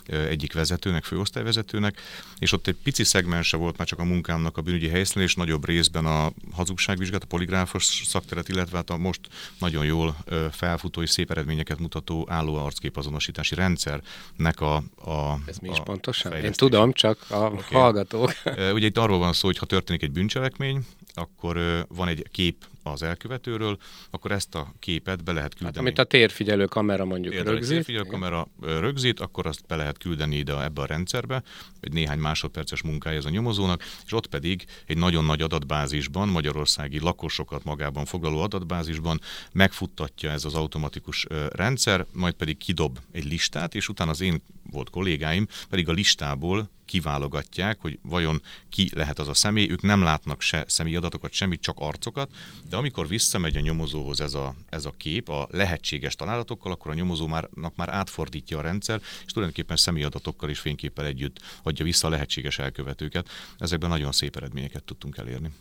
ö, 0.07 0.25
egyik 0.25 0.53
vezetőnek, 0.53 1.03
főosztályvezetőnek, 1.03 2.01
és 2.39 2.51
ott 2.51 2.67
egy 2.67 2.77
pici 2.83 3.03
szegmense 3.03 3.57
volt 3.57 3.77
már 3.77 3.87
csak 3.87 3.99
a 3.99 4.03
munkámnak 4.03 4.57
a 4.57 4.61
bűnügyi 4.61 4.87
helyszínen, 4.87 5.27
és 5.27 5.35
nagyobb 5.35 5.65
részben 5.65 6.05
a 6.05 6.31
hazugságvizsgát, 6.51 7.23
a 7.23 7.27
poligráfos 7.27 8.01
szakteret, 8.05 8.49
illetve 8.49 8.77
hát 8.77 8.89
a 8.89 8.97
most 8.97 9.19
nagyon 9.59 9.85
jól 9.85 10.17
felfutó 10.51 11.01
és 11.01 11.09
szép 11.09 11.31
eredményeket 11.31 11.79
mutató 11.79 12.27
álló 12.29 12.55
arcképazonosítási 12.55 13.55
rendszernek 13.55 14.61
a, 14.61 14.75
a 14.75 15.39
Ez 15.45 15.57
mi 15.57 15.69
is 15.69 15.77
a 15.77 15.83
pontosan? 15.83 16.33
Én 16.33 16.51
tudom, 16.51 16.93
csak 16.93 17.25
a 17.29 17.35
okay. 17.35 17.61
hallgatók. 17.71 18.33
Ugye 18.73 18.85
itt 18.85 18.97
arról 18.97 19.17
van 19.17 19.33
szó, 19.33 19.47
hogy 19.47 19.57
ha 19.57 19.65
történik 19.65 20.03
egy 20.03 20.11
bűncselekmény, 20.11 20.44
cselekmény, 20.45 20.85
akkor 21.13 21.85
van 21.87 22.07
egy 22.07 22.25
kép 22.31 22.65
az 22.83 23.03
elkövetőről, 23.03 23.77
akkor 24.09 24.31
ezt 24.31 24.55
a 24.55 24.73
képet 24.79 25.23
be 25.23 25.31
lehet 25.31 25.43
hát, 25.43 25.53
küldeni. 25.53 25.77
Hát, 25.77 25.85
amit 25.85 25.99
a 25.99 26.03
térfigyelő 26.03 26.65
kamera 26.65 27.05
mondjuk 27.05 27.33
Például 27.33 27.55
rögzít. 27.55 27.71
A 27.71 27.75
térfigyelő 27.75 28.09
kamera 28.09 28.47
rögzít, 28.61 29.19
akkor 29.19 29.45
azt 29.45 29.65
be 29.67 29.75
lehet 29.75 29.97
küldeni 29.97 30.35
ide 30.35 30.63
ebbe 30.63 30.81
a 30.81 30.85
rendszerbe, 30.85 31.43
egy 31.79 31.93
néhány 31.93 32.19
másodperces 32.19 32.81
munkája 32.81 33.17
ez 33.17 33.25
a 33.25 33.29
nyomozónak, 33.29 33.83
és 34.05 34.13
ott 34.13 34.27
pedig 34.27 34.65
egy 34.85 34.97
nagyon 34.97 35.25
nagy 35.25 35.41
adatbázisban, 35.41 36.29
magyarországi 36.29 36.99
lakosokat 36.99 37.63
magában 37.63 38.05
foglaló 38.05 38.39
adatbázisban 38.39 39.21
megfuttatja 39.51 40.31
ez 40.31 40.45
az 40.45 40.53
automatikus 40.53 41.25
rendszer, 41.49 42.05
majd 42.11 42.33
pedig 42.33 42.57
kidob 42.57 42.99
egy 43.11 43.25
listát, 43.25 43.75
és 43.75 43.89
utána 43.89 44.11
az 44.11 44.21
én 44.21 44.41
volt 44.71 44.89
kollégáim 44.89 45.47
pedig 45.69 45.89
a 45.89 45.91
listából 45.91 46.69
kiválogatják, 46.85 47.79
hogy 47.81 47.99
vajon 48.01 48.41
ki 48.69 48.89
lehet 48.93 49.19
az 49.19 49.27
a 49.27 49.33
személy, 49.33 49.69
ők 49.69 49.81
nem 49.81 50.03
látnak 50.03 50.41
se 50.41 50.63
személyadatokat, 50.67 51.31
semmit, 51.31 51.61
csak 51.61 51.79
arcokat, 51.79 52.31
de 52.69 52.75
amikor 52.75 53.07
visszamegy 53.07 53.57
a 53.57 53.59
nyomozóhoz 53.59 54.21
ez 54.21 54.33
a, 54.33 54.55
ez 54.69 54.85
a 54.85 54.93
kép 54.97 55.29
a 55.29 55.47
lehetséges 55.51 56.15
találatokkal, 56.15 56.71
akkor 56.71 56.91
a 56.91 56.95
nyomozónak 56.95 57.75
már 57.75 57.89
átfordítja 57.89 58.57
a 58.57 58.61
rendszer, 58.61 59.01
és 59.25 59.31
tulajdonképpen 59.31 59.77
személyadatokkal 59.77 60.49
és 60.49 60.59
fényképpel 60.59 61.05
együtt 61.05 61.39
adja 61.63 61.85
vissza 61.85 62.07
a 62.07 62.09
lehetséges 62.09 62.59
elkövetőket. 62.59 63.29
Ezekben 63.57 63.89
nagyon 63.89 64.11
szép 64.11 64.35
eredményeket 64.35 64.83
tudtunk 64.83 65.17
elérni. 65.17 65.51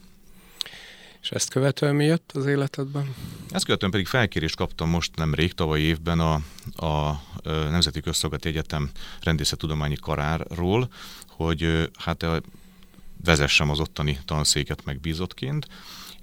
És 1.24 1.30
ezt 1.30 1.48
követően 1.48 1.94
mi 1.94 2.04
jött 2.04 2.32
az 2.34 2.46
életedben? 2.46 3.14
Ezt 3.50 3.64
követően 3.64 3.90
pedig 3.90 4.06
felkérést 4.06 4.56
kaptam 4.56 4.88
most 4.88 5.16
nemrég, 5.16 5.52
tavaly 5.52 5.80
évben 5.80 6.20
a, 6.20 6.34
a 6.86 7.22
Nemzeti 7.44 8.00
Közszolgálati 8.00 8.48
Egyetem 8.48 8.90
rendészettudományi 9.22 9.96
karárról, 9.96 10.88
hogy 11.28 11.90
hát 11.98 12.26
vezessem 13.24 13.70
az 13.70 13.80
ottani 13.80 14.18
tanszéket 14.24 14.84
megbízottként, 14.84 15.68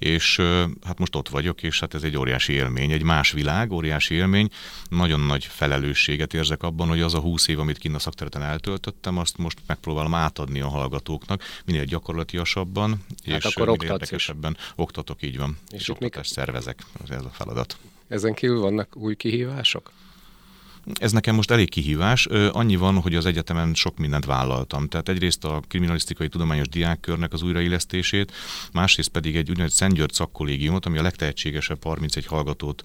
és 0.01 0.41
hát 0.83 0.99
most 0.99 1.15
ott 1.15 1.29
vagyok, 1.29 1.63
és 1.63 1.79
hát 1.79 1.93
ez 1.93 2.03
egy 2.03 2.17
óriási 2.17 2.53
élmény, 2.53 2.91
egy 2.91 3.03
más 3.03 3.31
világ, 3.31 3.71
óriási 3.71 4.13
élmény, 4.13 4.49
nagyon 4.89 5.19
nagy 5.19 5.45
felelősséget 5.45 6.33
érzek 6.33 6.63
abban, 6.63 6.87
hogy 6.87 7.01
az 7.01 7.13
a 7.13 7.19
húsz 7.19 7.47
év, 7.47 7.59
amit 7.59 7.77
kinn 7.77 7.93
a 7.93 7.99
szakterületen 7.99 8.49
eltöltöttem, 8.49 9.17
azt 9.17 9.37
most 9.37 9.59
megpróbálom 9.67 10.13
átadni 10.13 10.59
a 10.59 10.67
hallgatóknak, 10.67 11.43
minél 11.65 11.83
gyakorlatiasabban, 11.83 12.91
hát 13.25 13.43
és 13.43 13.45
akkor 13.45 13.67
minél 13.67 13.91
érdekesebben 13.91 14.55
is. 14.59 14.73
oktatok, 14.75 15.23
így 15.23 15.37
van, 15.37 15.57
és, 15.71 15.79
és 15.79 15.89
oktatást 15.89 16.29
mik... 16.29 16.37
szervezek, 16.37 16.79
ez 17.09 17.25
a 17.25 17.29
feladat. 17.31 17.77
Ezen 18.07 18.33
kívül 18.33 18.59
vannak 18.59 18.95
új 18.95 19.15
kihívások? 19.15 19.91
Ez 20.93 21.11
nekem 21.11 21.35
most 21.35 21.51
elég 21.51 21.69
kihívás. 21.69 22.25
Annyi 22.51 22.75
van, 22.75 23.01
hogy 23.01 23.15
az 23.15 23.25
egyetemen 23.25 23.73
sok 23.73 23.97
mindent 23.97 24.25
vállaltam. 24.25 24.87
Tehát 24.87 25.09
egyrészt 25.09 25.45
a 25.45 25.61
kriminalisztikai 25.67 26.27
tudományos 26.27 26.69
diákkörnek 26.69 27.33
az 27.33 27.41
újraélesztését, 27.41 28.31
másrészt 28.71 29.09
pedig 29.09 29.35
egy 29.35 29.49
úgynevezett 29.49 29.77
Szent 29.77 29.93
György 29.93 30.13
szakkollégiumot, 30.13 30.85
ami 30.85 30.97
a 30.97 31.01
legtehetségesebb 31.01 31.83
31 31.83 32.25
hallgatót 32.25 32.83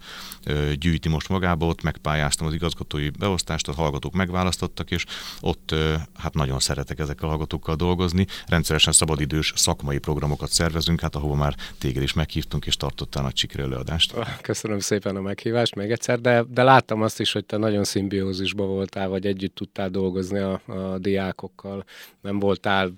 gyűjti 0.75 1.09
most 1.09 1.29
magába. 1.29 1.67
Ott 1.67 1.83
megpályáztam 1.83 2.47
az 2.47 2.55
igazgatói 2.55 3.11
beosztást, 3.11 3.69
a 3.69 3.73
hallgatók 3.73 4.13
megválasztottak, 4.13 4.91
és 4.91 5.05
ott 5.41 5.75
hát 6.19 6.35
nagyon 6.35 6.59
szeretek 6.59 6.99
ezekkel 6.99 7.25
a 7.27 7.29
hallgatókkal 7.29 7.77
dolgozni. 7.77 8.27
Rendszeresen 8.47 8.93
szabadidős 8.93 9.53
szakmai 9.57 9.99
programokat 9.99 10.51
szervezünk, 10.51 11.01
hát 11.01 11.15
ahova 11.15 11.35
már 11.35 11.55
téged 11.79 12.03
is 12.03 12.13
meghívtunk, 12.13 12.67
és 12.67 12.77
tartottál 12.77 13.23
nagy 13.23 13.37
sikre 13.37 13.63
előadást. 13.63 14.15
Köszönöm 14.41 14.79
szépen 14.79 15.17
a 15.17 15.21
meghívást 15.21 15.75
még 15.75 15.91
egyszer, 15.91 16.21
de, 16.21 16.45
de 16.49 16.63
láttam 16.63 17.03
azt 17.03 17.21
is, 17.21 17.33
hogy 17.33 17.45
te 17.45 17.57
nagyon 17.57 17.85
szimbiózisba 17.87 18.67
voltál, 18.67 19.09
vagy 19.09 19.27
együtt 19.27 19.55
tudtál 19.55 19.91
dolgozni 19.91 20.39
a, 20.39 20.61
a 20.67 20.99
diákokkal, 20.99 21.85
nem 22.21 22.39
voltál 22.39 22.93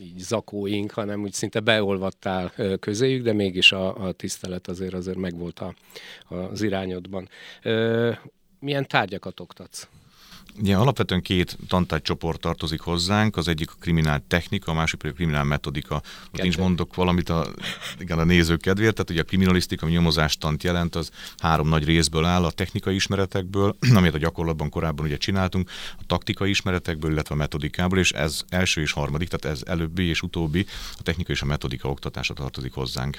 így 0.00 0.18
zakóink, 0.18 0.90
hanem 0.90 1.22
úgy 1.22 1.32
szinte 1.32 1.60
beolvattál 1.60 2.52
közéjük, 2.80 3.22
de 3.22 3.32
mégis 3.32 3.72
a, 3.72 4.06
a 4.06 4.12
tisztelet 4.12 4.68
azért 4.68 4.94
azért 4.94 5.18
megvolt 5.18 5.60
a, 5.60 5.74
az 6.28 6.62
irányodban. 6.62 7.28
Milyen 8.60 8.86
tárgyakat 8.86 9.40
oktatsz? 9.40 9.88
Ugye 10.60 10.76
alapvetően 10.76 11.22
két 11.22 11.58
tantárgycsoport 11.68 12.40
tartozik 12.40 12.80
hozzánk, 12.80 13.36
az 13.36 13.48
egyik 13.48 13.70
a 13.70 13.74
kriminál 13.80 14.22
technika, 14.28 14.70
a 14.70 14.74
másik 14.74 14.98
pedig 14.98 15.14
a 15.14 15.16
kriminál 15.16 15.44
metodika. 15.44 16.02
Most 16.30 16.42
nincs 16.42 16.58
mondok 16.58 16.94
valamit 16.94 17.28
a, 17.28 17.46
igen, 17.98 18.18
a 18.18 18.24
nézők 18.24 18.60
kedvéért, 18.60 18.94
tehát 18.94 19.10
ugye 19.10 19.20
a 19.20 19.24
kriminalisztika, 19.24 19.86
a 19.86 19.88
nyomozástant 19.88 20.62
jelent, 20.62 20.94
az 20.94 21.10
három 21.38 21.68
nagy 21.68 21.84
részből 21.84 22.24
áll, 22.24 22.44
a 22.44 22.50
technikai 22.50 22.94
ismeretekből, 22.94 23.76
amit 23.94 24.14
a 24.14 24.18
gyakorlatban 24.18 24.70
korábban 24.70 25.06
ugye 25.06 25.16
csináltunk, 25.16 25.70
a 25.98 26.02
taktikai 26.06 26.50
ismeretekből, 26.50 27.10
illetve 27.10 27.34
a 27.34 27.38
metodikából, 27.38 27.98
és 27.98 28.12
ez 28.12 28.42
első 28.48 28.80
és 28.80 28.92
harmadik, 28.92 29.28
tehát 29.28 29.56
ez 29.56 29.62
előbbi 29.66 30.04
és 30.04 30.22
utóbbi, 30.22 30.66
a 30.98 31.02
technika 31.02 31.32
és 31.32 31.42
a 31.42 31.46
metodika 31.46 31.88
oktatása 31.88 32.34
tartozik 32.34 32.72
hozzánk. 32.72 33.18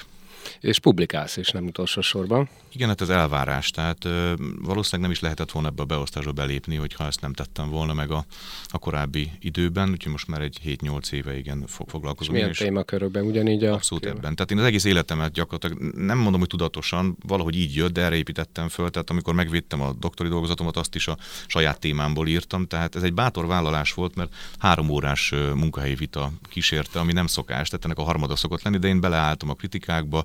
És 0.60 0.78
publikálsz 0.78 1.36
is, 1.36 1.50
nem 1.50 1.66
utolsó 1.66 2.00
sorban. 2.00 2.48
Igen, 2.72 2.88
hát 2.88 3.00
ez 3.00 3.08
elvárás, 3.08 3.70
tehát 3.70 4.04
ö, 4.04 4.32
valószínűleg 4.60 5.00
nem 5.00 5.10
is 5.10 5.20
lehetett 5.20 5.50
volna 5.50 5.68
ebbe 5.68 5.82
a 5.82 5.84
beosztásba 5.84 6.32
belépni, 6.32 6.76
hogyha 6.76 7.06
ezt 7.06 7.20
nem 7.20 7.32
tettem 7.32 7.70
volna 7.70 7.94
meg 7.94 8.10
a, 8.10 8.24
a 8.68 8.78
korábbi 8.78 9.30
időben, 9.40 9.90
úgyhogy 9.90 10.12
most 10.12 10.28
már 10.28 10.40
egy 10.40 10.58
7-8 10.64 11.12
éve 11.12 11.38
igen 11.38 11.64
fog 11.66 11.88
foglalkozom. 11.88 12.34
És 12.34 12.40
milyen 12.40 12.54
témakörökben 12.56 13.24
ugyanígy 13.24 13.64
a... 13.64 13.72
Abszolút 13.72 14.04
kérve. 14.04 14.18
ebben. 14.18 14.34
Tehát 14.34 14.50
én 14.50 14.58
az 14.58 14.64
egész 14.64 14.84
életemet 14.84 15.32
gyakorlatilag 15.32 15.94
nem 15.94 16.18
mondom, 16.18 16.40
hogy 16.40 16.48
tudatosan, 16.48 17.16
valahogy 17.26 17.56
így 17.56 17.74
jött, 17.74 17.92
de 17.92 18.02
erre 18.02 18.16
építettem 18.16 18.68
föl, 18.68 18.90
tehát 18.90 19.10
amikor 19.10 19.34
megvédtem 19.34 19.80
a 19.80 19.92
doktori 19.92 20.28
dolgozatomat, 20.28 20.76
azt 20.76 20.94
is 20.94 21.08
a 21.08 21.16
saját 21.46 21.78
témámból 21.78 22.28
írtam, 22.28 22.66
tehát 22.66 22.96
ez 22.96 23.02
egy 23.02 23.14
bátor 23.14 23.46
vállalás 23.46 23.92
volt, 23.92 24.14
mert 24.14 24.34
három 24.58 24.88
órás 24.88 25.32
munkahelyi 25.54 25.94
vita 25.94 26.32
kísérte, 26.48 26.98
ami 26.98 27.12
nem 27.12 27.26
szokás, 27.26 27.68
tehát 27.68 27.84
ennek 27.84 27.98
a 27.98 28.02
harmada 28.02 28.36
szokott 28.36 28.62
lenni, 28.62 28.78
de 28.78 28.88
én 28.88 29.00
beleálltam 29.00 29.50
a 29.50 29.54
kritikákba, 29.54 30.24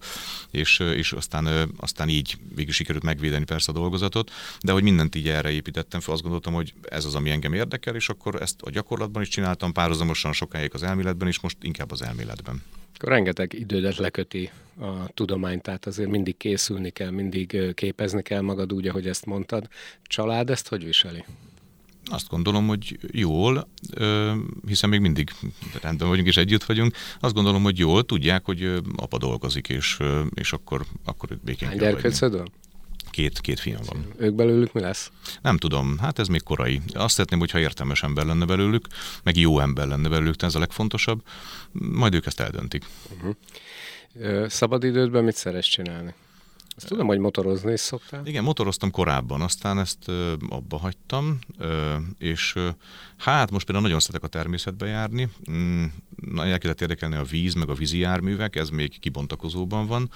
és, 0.52 0.80
és 0.80 1.12
aztán, 1.12 1.72
aztán 1.78 2.10
így 2.10 2.38
végül 2.56 2.74
sikerült 2.74 3.04
megvédeni 3.04 3.46
persze 3.46 3.72
a 3.72 3.76
dolgozatot, 3.76 4.32
de 4.62 4.72
hogy 4.72 4.84
mindent 4.84 5.15
így 5.15 5.30
erre 5.30 5.52
építettem 5.52 6.00
fel, 6.00 6.13
azt 6.13 6.22
gondoltam, 6.22 6.54
hogy 6.54 6.74
ez 6.89 7.06
az, 7.06 7.15
ami 7.15 7.30
engem 7.30 7.54
érdekel, 7.54 7.96
és 7.96 8.10
akkor 8.10 8.41
ezt 8.41 8.62
a 8.62 8.70
gyakorlatban 8.70 9.22
is 9.22 9.28
csináltam, 9.28 9.72
párhuzamosan 9.72 10.34
sokáig 10.34 10.70
az 10.74 10.84
elméletben, 10.84 11.28
és 11.28 11.39
most 11.39 11.58
inkább 11.62 11.91
az 11.91 12.02
elméletben. 12.02 12.63
Akkor 12.96 13.10
rengeteg 13.10 13.54
idődet 13.54 13.98
leköti 13.98 14.52
a 14.80 15.08
tudomány, 15.13 15.62
tehát 15.62 15.86
azért 15.86 16.10
mindig 16.10 16.38
készülni 16.38 16.89
kell, 16.89 17.10
mindig 17.10 17.74
képezni 17.74 18.22
kell 18.22 18.41
magad 18.41 18.74
úgy, 18.74 18.88
ahogy 18.88 19.08
ezt 19.08 19.26
mondtad. 19.26 19.68
Család 20.04 20.50
ezt 20.50 20.68
hogy 20.68 20.84
viseli? 20.84 21.24
Azt 22.06 22.30
gondolom, 22.30 22.68
hogy 22.68 23.00
jól, 23.12 23.68
hiszen 24.68 24.89
még 24.89 25.00
mindig 25.00 25.32
rendben 25.82 26.08
vagyunk 26.08 26.28
és 26.28 26.38
együtt 26.38 26.63
vagyunk. 26.63 26.96
Azt 27.20 27.34
gondolom, 27.34 27.63
hogy 27.63 27.78
jól 27.78 28.04
tudják, 28.04 28.46
hogy 28.46 28.82
apa 28.96 29.18
dolgozik, 29.18 29.70
és, 29.70 29.98
és 30.34 30.54
akkor, 30.54 30.86
akkor 31.06 31.30
békén 31.44 31.68
Hány 31.68 31.78
gyerkőcöd 31.78 32.36
van? 32.36 32.52
Két, 33.10 33.39
két 33.39 33.60
fiam 33.60 33.82
van. 33.86 34.06
Ők 34.18 34.34
belőlük 34.34 34.74
mi 34.74 34.82
lesz? 34.82 35.12
Nem 35.41 35.58
tudom, 35.58 35.98
hát 35.98 36.20
ez 36.20 36.28
még 36.28 36.44
korai. 36.44 36.82
Azt 36.94 37.13
szeretném, 37.13 37.39
hogyha 37.39 37.60
értelmes 37.60 38.04
ember 38.04 38.26
lenne 38.26 38.46
belőlük, 38.46 38.88
meg 39.24 39.38
jó 39.38 39.60
ember 39.60 39.88
lenne 39.88 40.10
belőlük, 40.10 40.41
ez 40.41 40.56
a 40.56 40.60
legfontosabb. 40.60 41.24
Majd 41.72 42.13
ők 42.13 42.26
ezt 42.26 42.39
eldöntik. 42.39 42.86
Uh-huh. 43.15 44.48
Szabadidődben 44.48 45.24
mit 45.24 45.36
szeretsz 45.36 45.68
csinálni? 45.68 46.13
Azt 46.75 46.88
tudom, 46.88 47.07
hogy 47.07 47.19
motorozni 47.19 47.71
is 47.71 47.79
szoktál. 47.79 48.25
Igen, 48.25 48.43
motoroztam 48.43 48.91
korábban, 48.91 49.41
aztán 49.41 49.79
ezt 49.79 50.07
ö, 50.07 50.33
abba 50.49 50.77
hagytam, 50.77 51.39
ö, 51.57 51.95
és 52.17 52.55
ö, 52.55 52.69
hát 53.17 53.51
most 53.51 53.65
például 53.65 53.85
nagyon 53.85 54.01
szeretek 54.01 54.23
a 54.23 54.31
természetbe 54.31 54.85
járni. 54.85 55.29
Mm, 55.51 55.85
el 56.38 56.57
kellett 56.57 56.81
érdekelni 56.81 57.15
a 57.15 57.23
víz, 57.23 57.53
meg 57.53 57.69
a 57.69 57.73
vízi 57.73 57.97
járművek, 57.97 58.55
ez 58.55 58.69
még 58.69 58.99
kibontakozóban 58.99 59.88
van. 59.88 60.09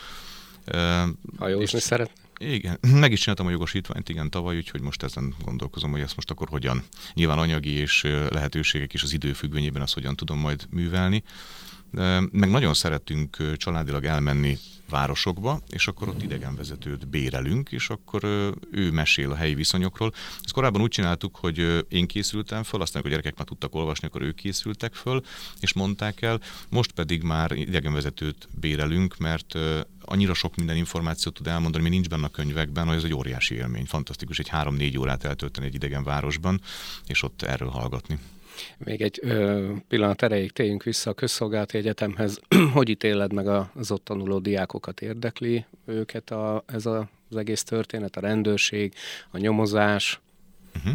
Hajózni 1.37 1.79
szeret? 1.79 2.11
Igen, 2.39 2.79
meg 3.03 3.11
is 3.11 3.19
csináltam 3.19 3.45
a 3.47 3.49
jogosítványt, 3.49 4.09
igen, 4.09 4.29
tavaly, 4.29 4.55
úgyhogy 4.55 4.81
most 4.81 5.03
ezen 5.03 5.35
gondolkozom, 5.43 5.91
hogy 5.91 6.01
ezt 6.01 6.15
most 6.15 6.31
akkor 6.31 6.47
hogyan, 6.47 6.83
nyilván 7.13 7.37
anyagi 7.37 7.71
és 7.71 8.03
lehetőségek 8.29 8.93
és 8.93 9.03
az 9.03 9.13
idő 9.13 9.33
függvényében 9.33 9.81
azt 9.81 9.93
hogyan 9.93 10.15
tudom 10.15 10.39
majd 10.39 10.67
művelni. 10.69 11.23
Meg 12.31 12.49
nagyon 12.49 12.73
szeretünk 12.73 13.57
családilag 13.57 14.05
elmenni 14.05 14.57
városokba, 14.89 15.61
és 15.69 15.87
akkor 15.87 16.07
ott 16.07 16.23
idegenvezetőt 16.23 17.07
bérelünk, 17.07 17.71
és 17.71 17.89
akkor 17.89 18.23
ő 18.71 18.91
mesél 18.91 19.31
a 19.31 19.35
helyi 19.35 19.53
viszonyokról. 19.53 20.13
Ezt 20.43 20.53
korábban 20.53 20.81
úgy 20.81 20.89
csináltuk, 20.89 21.35
hogy 21.35 21.85
én 21.89 22.07
készültem 22.07 22.63
föl, 22.63 22.81
aztán, 22.81 23.01
hogy 23.01 23.11
a 23.11 23.15
gyerekek 23.15 23.37
már 23.37 23.47
tudtak 23.47 23.75
olvasni, 23.75 24.07
akkor 24.07 24.21
ők 24.21 24.35
készültek 24.35 24.93
föl, 24.93 25.21
és 25.59 25.73
mondták 25.73 26.21
el. 26.21 26.41
Most 26.69 26.91
pedig 26.91 27.23
már 27.23 27.51
idegenvezetőt 27.51 28.47
bérelünk, 28.59 29.17
mert 29.17 29.55
annyira 30.01 30.33
sok 30.33 30.55
minden 30.55 30.75
információt 30.75 31.33
tud 31.33 31.47
elmondani, 31.47 31.83
mi 31.83 31.89
nincs 31.89 32.09
benne 32.09 32.25
a 32.25 32.29
könyvekben, 32.29 32.87
hogy 32.87 32.95
ez 32.95 33.03
egy 33.03 33.13
óriási 33.13 33.55
élmény. 33.55 33.85
Fantasztikus 33.85 34.39
egy 34.39 34.47
három-négy 34.47 34.97
órát 34.97 35.23
eltölteni 35.23 35.65
egy 35.65 35.75
idegen 35.75 36.03
városban, 36.03 36.61
és 37.07 37.23
ott 37.23 37.41
erről 37.41 37.69
hallgatni. 37.69 38.19
Még 38.77 39.01
egy 39.01 39.19
ö, 39.21 39.71
pillanat 39.87 40.21
erejéig 40.21 40.51
térjünk 40.51 40.83
vissza 40.83 41.09
a 41.09 41.13
közszolgálati 41.13 41.77
egyetemhez. 41.77 42.39
hogy 42.73 42.89
ítéled 42.89 43.33
meg 43.33 43.47
az 43.47 43.91
ott 43.91 44.03
tanuló 44.03 44.39
diákokat? 44.39 45.01
Érdekli 45.01 45.65
őket 45.85 46.29
a, 46.31 46.63
ez 46.65 46.85
a, 46.85 47.09
az 47.29 47.35
egész 47.35 47.63
történet, 47.63 48.15
a 48.15 48.19
rendőrség, 48.19 48.93
a 49.31 49.37
nyomozás? 49.37 50.19
Uh-huh. 50.75 50.93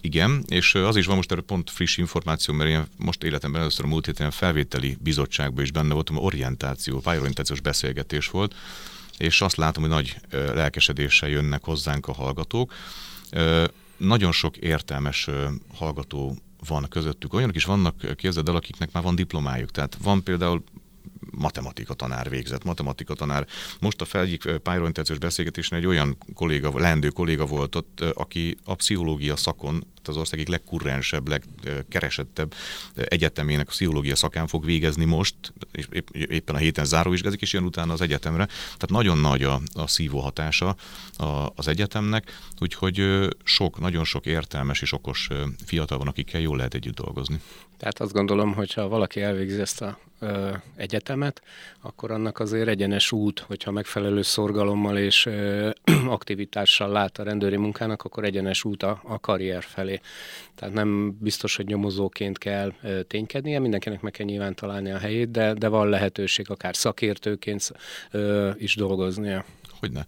Igen, 0.00 0.44
és 0.48 0.74
az 0.74 0.96
is 0.96 1.06
van 1.06 1.16
most 1.16 1.30
erről 1.30 1.44
pont 1.44 1.70
friss 1.70 1.96
információ, 1.96 2.54
mert 2.54 2.70
én 2.70 2.84
most 2.96 3.22
életemben 3.22 3.60
először 3.60 3.84
a 3.84 3.88
múlt 3.88 4.06
héten 4.06 4.30
felvételi 4.30 4.96
bizottságban 5.00 5.64
is 5.64 5.70
benne 5.70 5.94
voltam, 5.94 6.16
orientáció, 6.16 6.98
pályorientációs 6.98 7.60
beszélgetés 7.60 8.28
volt, 8.28 8.54
és 9.18 9.40
azt 9.40 9.56
látom, 9.56 9.82
hogy 9.82 9.92
nagy 9.92 10.16
lelkesedéssel 10.30 11.28
jönnek 11.28 11.64
hozzánk 11.64 12.08
a 12.08 12.12
hallgatók. 12.12 12.74
Nagyon 13.96 14.32
sok 14.32 14.56
értelmes 14.56 15.28
hallgató 15.74 16.36
van 16.68 16.86
közöttük. 16.88 17.34
Olyanok 17.34 17.56
is 17.56 17.64
vannak, 17.64 18.16
képzeld 18.16 18.48
el, 18.48 18.56
akiknek 18.56 18.92
már 18.92 19.02
van 19.02 19.14
diplomájuk. 19.14 19.70
Tehát 19.70 19.96
van 20.02 20.22
például 20.22 20.64
matematika 21.30 21.94
tanár 21.94 22.30
végzett, 22.30 22.64
matematika 22.64 23.14
tanár. 23.14 23.46
Most 23.80 24.00
a 24.00 24.18
egyik 24.18 24.44
pályorientációs 24.62 25.18
beszélgetésen 25.18 25.78
egy 25.78 25.86
olyan 25.86 26.16
kolléga, 26.34 26.78
leendő 26.78 27.08
kolléga 27.08 27.46
volt 27.46 27.74
ott, 27.74 28.00
aki 28.00 28.56
a 28.64 28.74
pszichológia 28.74 29.36
szakon 29.36 29.84
az 30.04 30.16
ország 30.16 30.38
egyik 30.38 30.50
legkurrensebb, 30.50 31.28
legkeresettebb 31.28 32.54
egyetemének 32.94 33.66
a 33.68 33.70
pszichológia 33.70 34.16
szakán 34.16 34.46
fog 34.46 34.64
végezni 34.64 35.04
most, 35.04 35.34
és 35.72 35.88
éppen 36.12 36.54
a 36.54 36.58
héten 36.58 36.84
záróvizsgázik, 36.84 37.40
és 37.40 37.52
jön 37.52 37.64
utána 37.64 37.92
az 37.92 38.00
egyetemre. 38.00 38.46
Tehát 38.46 38.88
nagyon 38.88 39.18
nagy 39.18 39.42
a, 39.42 39.60
a 39.74 39.86
szívó 39.86 40.18
hatása 40.18 40.76
a, 41.16 41.52
az 41.54 41.68
egyetemnek, 41.68 42.32
úgyhogy 42.58 43.28
sok, 43.44 43.80
nagyon 43.80 44.04
sok 44.04 44.26
értelmes 44.26 44.82
és 44.82 44.92
okos 44.92 45.28
fiatal 45.64 45.98
van, 45.98 46.08
akikkel 46.08 46.40
jól 46.40 46.56
lehet 46.56 46.74
együtt 46.74 46.94
dolgozni. 46.94 47.40
Tehát 47.76 48.00
azt 48.00 48.12
gondolom, 48.12 48.54
hogy 48.54 48.72
ha 48.72 48.88
valaki 48.88 49.20
elvégzi 49.20 49.60
ezt 49.60 49.82
a 49.82 49.98
egyetemet, 50.76 51.42
akkor 51.80 52.10
annak 52.10 52.38
azért 52.38 52.68
egyenes 52.68 53.12
út, 53.12 53.38
hogyha 53.38 53.70
megfelelő 53.70 54.22
szorgalommal 54.22 54.98
és 54.98 55.28
aktivitással 56.06 56.88
lát 56.88 57.18
a 57.18 57.22
rendőri 57.22 57.56
munkának, 57.56 58.02
akkor 58.02 58.24
egyenes 58.24 58.64
út 58.64 58.82
a, 58.82 59.00
a 59.04 59.20
karrier 59.20 59.62
felé. 59.62 60.00
Tehát 60.54 60.74
nem 60.74 61.16
biztos, 61.20 61.56
hogy 61.56 61.66
nyomozóként 61.66 62.38
kell 62.38 62.72
ténykednie, 63.06 63.58
mindenkinek 63.58 64.00
meg 64.00 64.12
kell 64.12 64.26
nyilván 64.26 64.54
találni 64.54 64.90
a 64.90 64.98
helyét, 64.98 65.30
de, 65.30 65.54
de 65.54 65.68
van 65.68 65.88
lehetőség 65.88 66.50
akár 66.50 66.76
szakértőként 66.76 67.72
is 68.56 68.74
dolgoznia. 68.76 69.44
Hogyne. 69.80 70.06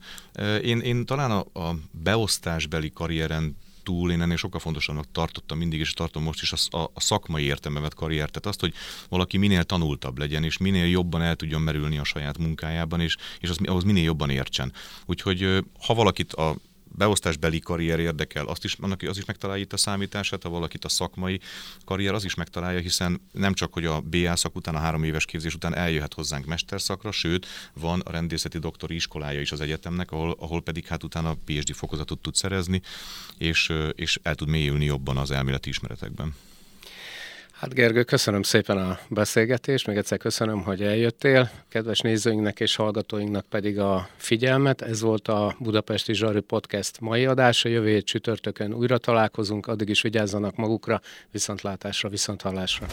Én, 0.62 0.80
én 0.80 1.04
talán 1.06 1.30
a, 1.30 1.60
a 1.60 1.74
beosztásbeli 1.90 2.92
karrieren 2.92 3.56
túl 3.82 4.10
én 4.10 4.22
ennél 4.22 4.36
sokkal 4.36 4.60
fontosabbnak 4.60 5.12
tartottam 5.12 5.58
mindig, 5.58 5.80
és 5.80 5.92
tartom 5.92 6.22
most 6.22 6.42
is 6.42 6.52
a, 6.52 6.78
a, 6.94 7.00
szakmai 7.00 7.44
értelmemet 7.44 7.94
karriert. 7.94 8.30
Tehát 8.30 8.46
azt, 8.46 8.60
hogy 8.60 8.74
valaki 9.08 9.36
minél 9.36 9.64
tanultabb 9.64 10.18
legyen, 10.18 10.44
és 10.44 10.58
minél 10.58 10.86
jobban 10.86 11.22
el 11.22 11.36
tudjon 11.36 11.62
merülni 11.62 11.98
a 11.98 12.04
saját 12.04 12.38
munkájában, 12.38 13.00
és, 13.00 13.16
és 13.40 13.48
az, 13.48 13.58
ahhoz 13.64 13.84
minél 13.84 14.02
jobban 14.02 14.30
értsen. 14.30 14.72
Úgyhogy 15.06 15.64
ha 15.86 15.94
valakit 15.94 16.32
a 16.32 16.56
beosztásbeli 16.94 17.58
karrier 17.58 17.98
érdekel, 17.98 18.46
azt 18.46 18.64
is, 18.64 18.76
annak, 18.80 19.02
az 19.02 19.18
is 19.18 19.24
megtalálja 19.24 19.62
itt 19.62 19.72
a 19.72 19.76
számítását, 19.76 20.42
ha 20.42 20.48
valakit 20.48 20.84
a 20.84 20.88
szakmai 20.88 21.40
karrier, 21.84 22.14
az 22.14 22.24
is 22.24 22.34
megtalálja, 22.34 22.78
hiszen 22.78 23.20
nem 23.32 23.54
csak, 23.54 23.72
hogy 23.72 23.84
a 23.84 24.00
BA 24.00 24.36
szak 24.36 24.56
után, 24.56 24.74
a 24.74 24.78
három 24.78 25.04
éves 25.04 25.24
képzés 25.24 25.54
után 25.54 25.74
eljöhet 25.74 26.14
hozzánk 26.14 26.46
mesterszakra, 26.46 27.12
sőt, 27.12 27.46
van 27.74 28.00
a 28.00 28.10
rendészeti 28.10 28.58
doktori 28.58 28.94
iskolája 28.94 29.40
is 29.40 29.52
az 29.52 29.60
egyetemnek, 29.60 30.10
ahol, 30.10 30.36
ahol 30.38 30.62
pedig 30.62 30.86
hát 30.86 31.02
utána 31.02 31.34
PhD 31.44 31.74
fokozatot 31.74 32.18
tud 32.18 32.34
szerezni, 32.34 32.82
és, 33.38 33.72
és 33.94 34.18
el 34.22 34.34
tud 34.34 34.48
mélyülni 34.48 34.84
jobban 34.84 35.16
az 35.16 35.30
elméleti 35.30 35.68
ismeretekben. 35.68 36.34
Hát 37.62 37.74
Gergő, 37.74 38.02
köszönöm 38.02 38.42
szépen 38.42 38.76
a 38.76 38.98
beszélgetést, 39.08 39.86
még 39.86 39.96
egyszer 39.96 40.18
köszönöm, 40.18 40.62
hogy 40.62 40.82
eljöttél. 40.82 41.50
Kedves 41.68 42.00
nézőinknek 42.00 42.60
és 42.60 42.76
hallgatóinknak 42.76 43.46
pedig 43.46 43.78
a 43.78 44.08
figyelmet. 44.16 44.82
Ez 44.82 45.00
volt 45.00 45.28
a 45.28 45.56
Budapesti 45.58 46.14
Zsarű 46.14 46.40
Podcast 46.40 47.00
mai 47.00 47.26
adása. 47.26 47.68
Jövő 47.68 47.88
hét 47.88 48.04
csütörtökön 48.04 48.72
újra 48.72 48.98
találkozunk, 48.98 49.66
addig 49.66 49.88
is 49.88 50.02
vigyázzanak 50.02 50.56
magukra, 50.56 51.00
viszontlátásra, 51.30 52.08
viszonthallásra. 52.08 52.86